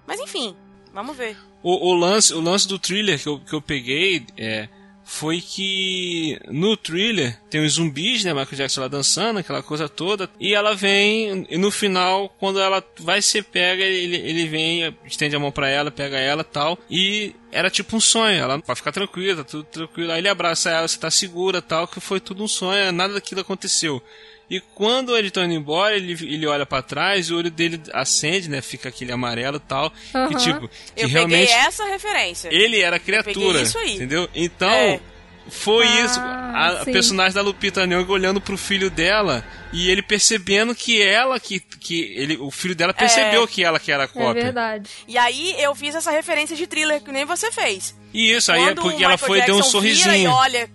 [0.07, 0.57] Mas enfim,
[0.93, 1.37] vamos ver.
[1.63, 4.69] O, o lance, o lance do thriller que eu, que eu peguei é,
[5.05, 8.33] foi que no thriller tem os zumbis, né?
[8.33, 10.29] Michael Jackson lá dançando, aquela coisa toda.
[10.41, 15.37] E ela vem, e no final, quando ela vai ser pega, ele, ele vem, estende
[15.37, 16.79] a mão pra ela, pega ela tal.
[16.91, 20.11] E era tipo um sonho, ela vai ficar tranquila, tá tudo tranquilo.
[20.11, 23.43] Aí ele abraça ela, você tá segura tal, que foi tudo um sonho, nada daquilo
[23.43, 24.03] aconteceu.
[24.51, 27.81] E quando ele tá indo embora, ele, ele olha pra trás e o olho dele
[27.93, 28.61] acende, né?
[28.61, 29.91] Fica aquele amarelo e tal.
[29.91, 30.37] Que Aham.
[30.37, 32.49] tipo, que Eu realmente peguei essa referência.
[32.53, 33.95] ele era criatura, isso aí.
[33.95, 34.29] entendeu?
[34.35, 35.01] Então, É.
[35.49, 36.21] foi Ah, isso.
[36.21, 39.43] A, a personagem da Lupita Nyong'o olhando pro filho dela
[39.73, 43.91] e ele percebendo que ela que que ele o filho dela percebeu que ela que
[43.91, 44.43] era a É cópia.
[44.45, 44.89] verdade.
[45.09, 47.95] E aí eu fiz essa referência de thriller que nem você fez.
[48.13, 49.97] E isso aí é Quando porque o ela foi e deu um Jackson vira E
[50.03, 50.31] sorrisinho.
[50.31, 50.71] olha,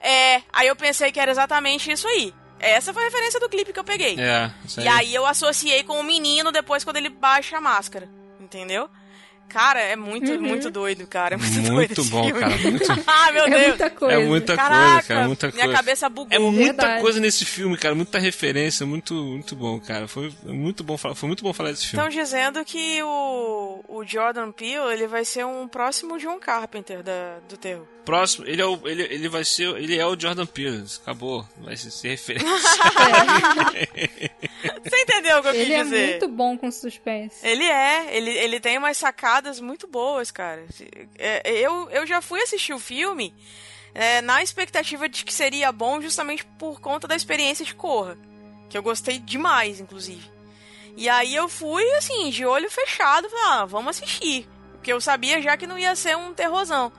[0.00, 2.34] é, aí eu pensei que era exatamente isso aí.
[2.64, 4.16] Essa foi a referência do clipe que eu peguei.
[4.18, 4.86] É, isso aí.
[4.86, 8.08] E aí eu associei com o menino depois quando ele baixa a máscara.
[8.40, 8.88] Entendeu?
[9.48, 10.40] Cara, é muito, Uhum.
[10.40, 11.34] muito doido, cara.
[11.34, 13.66] É muito, doido Muito esse bom, cara, muito- ah, meu É Deus.
[13.68, 14.14] muita coisa.
[14.14, 15.76] É muita Caraca, coisa, cara, muita minha coisa.
[15.76, 16.28] cabeça bugou.
[16.30, 17.00] É muita Verdade.
[17.02, 20.08] coisa nesse filme, cara, muita referência, muito muito bom, cara.
[20.08, 22.08] Foi muito bom falar, foi muito bom falar desse filme.
[22.08, 27.38] Estão dizendo que o, o Jordan Peele ele vai ser um próximo John Carpenter da,
[27.48, 27.86] do terror.
[28.04, 31.74] Próximo, ele é o ele, ele vai ser, ele é o Jordan Peele, acabou, vai
[31.76, 32.48] ser, ser referência.
[34.84, 36.10] Você entendeu o que eu Ele quis é dizer?
[36.10, 37.46] muito bom com suspense.
[37.46, 40.64] Ele é, ele, ele tem umas sacadas muito boas, cara.
[41.18, 43.34] É, eu, eu já fui assistir o filme
[43.94, 48.18] é, na expectativa de que seria bom justamente por conta da experiência de Corra.
[48.68, 50.30] Que eu gostei demais, inclusive.
[50.96, 54.48] E aí eu fui, assim, de olho fechado, falei, ah, vamos assistir.
[54.72, 56.92] Porque eu sabia já que não ia ser um terrorzão.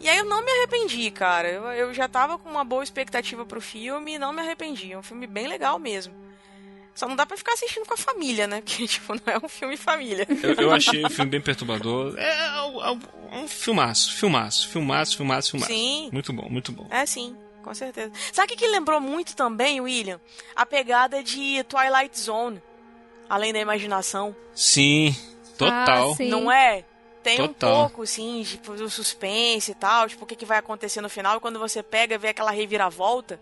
[0.00, 1.48] E aí eu não me arrependi, cara.
[1.48, 4.92] Eu, eu já tava com uma boa expectativa pro filme e não me arrependi.
[4.92, 6.14] É um filme bem legal mesmo.
[6.94, 8.60] Só não dá pra ficar assistindo com a família, né?
[8.66, 10.26] Porque, tipo, não é um filme família.
[10.42, 12.14] Eu, eu achei o filme bem perturbador.
[12.18, 13.00] É, um- é um-
[13.42, 15.72] um filmaço, filmaço, filmaço, filmaço, filmaço.
[15.72, 16.08] Sim.
[16.12, 16.86] Muito bom, muito bom.
[16.90, 18.10] É sim, com certeza.
[18.32, 20.20] Sabe o que, que lembrou muito também, William?
[20.56, 22.62] A pegada de Twilight Zone.
[23.28, 24.34] Além da imaginação.
[24.54, 25.14] Sim,
[25.58, 26.12] total.
[26.12, 26.28] Ah, sim.
[26.30, 26.84] Não é?
[27.28, 27.70] Tem Total.
[27.70, 30.08] um pouco, assim, tipo, do suspense e tal.
[30.08, 31.36] Tipo, o que, que vai acontecer no final.
[31.36, 33.38] E quando você pega e vê aquela reviravolta.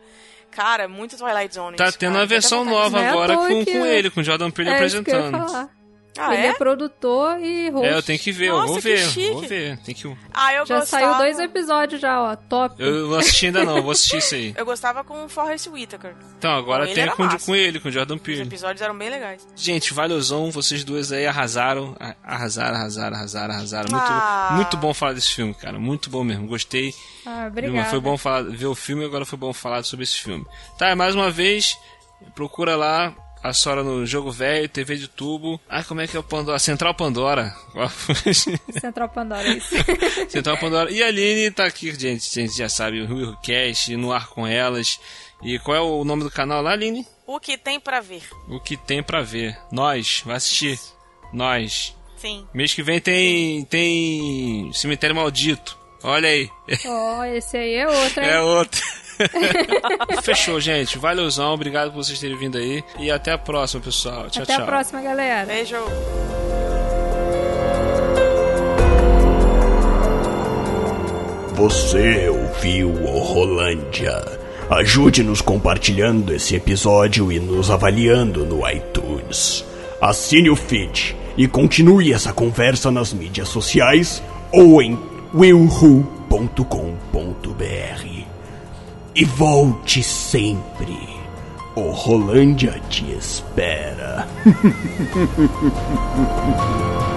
[0.51, 1.77] Cara, muito Twilight Zone.
[1.77, 2.25] Tá isso, tendo cara.
[2.25, 5.11] a versão nova é agora com, com ele, com o Jordan Peele É isso que
[5.11, 5.71] eu ia apresentando.
[6.19, 6.51] Ah, ele é?
[6.51, 6.53] é?
[6.55, 7.87] produtor e host.
[7.89, 9.31] É, eu tenho que ver, eu Nossa, vou que ver, chique.
[9.33, 9.79] vou ver.
[9.79, 10.17] Tem que...
[10.33, 11.05] Ah, eu Já gostava...
[11.07, 12.37] saiu dois episódios já, ó.
[12.37, 12.75] Top.
[12.79, 14.55] Eu não assisti ainda não, vou assistir isso aí.
[14.59, 16.15] Eu gostava com o Forrest Whitaker.
[16.39, 17.45] Então, agora Ele tem com, massa.
[17.47, 18.43] com ele, com o Jordan Os Peele.
[18.43, 19.47] episódios eram bem legais.
[19.55, 23.89] Gente, valiosão, vocês duas aí arrasaram, arrasaram, arrasaram, arrasaram, arrasaram.
[23.91, 24.49] Muito, Ah.
[24.53, 26.93] muito bom falar desse filme, cara, muito bom mesmo, gostei.
[27.25, 27.91] Ah, obrigada.
[27.91, 30.45] Foi bom falar, ver o filme e agora foi bom falar sobre esse filme.
[30.79, 31.77] Tá, mais uma vez,
[32.35, 33.15] procura lá
[33.47, 35.61] a Sora no Jogo Velho, TV de tubo.
[35.69, 36.59] Ah, como é que é o Pandora?
[36.59, 37.55] Central Pandora.
[38.81, 39.75] Central Pandora, isso.
[40.29, 40.91] Central Pandora.
[40.91, 44.29] E a Aline tá aqui, gente, a gente já sabe, o Rio Cast, no ar
[44.29, 44.99] com elas.
[45.43, 47.07] E qual é o nome do canal lá, Aline?
[47.27, 48.23] O que tem pra ver.
[48.49, 49.57] O que tem pra ver.
[49.71, 50.79] Nós, vai assistir.
[51.33, 51.95] Nós.
[52.17, 52.47] Sim.
[52.55, 55.79] Mês que vem tem tem Cemitério Maldito.
[56.03, 56.49] Olha aí.
[56.87, 58.29] Ó, esse aí é outro, hein?
[58.29, 58.81] É outro.
[60.23, 60.99] Fechou, gente.
[60.99, 61.55] Valeuzão.
[61.55, 62.83] Obrigado por vocês terem vindo aí.
[62.99, 64.29] E até a próxima, pessoal.
[64.31, 64.63] Tchau, Até tchau.
[64.63, 65.47] a próxima, galera.
[65.47, 65.77] Beijo.
[71.55, 74.23] Você ouviu o Rolândia.
[74.69, 79.65] Ajude-nos compartilhando esse episódio e nos avaliando no iTunes.
[80.01, 84.99] Assine o feed e continue essa conversa nas mídias sociais ou em
[85.35, 86.17] willwho.com.br.
[89.19, 90.95] E volte sempre.
[91.75, 94.29] O Rolândia te espera.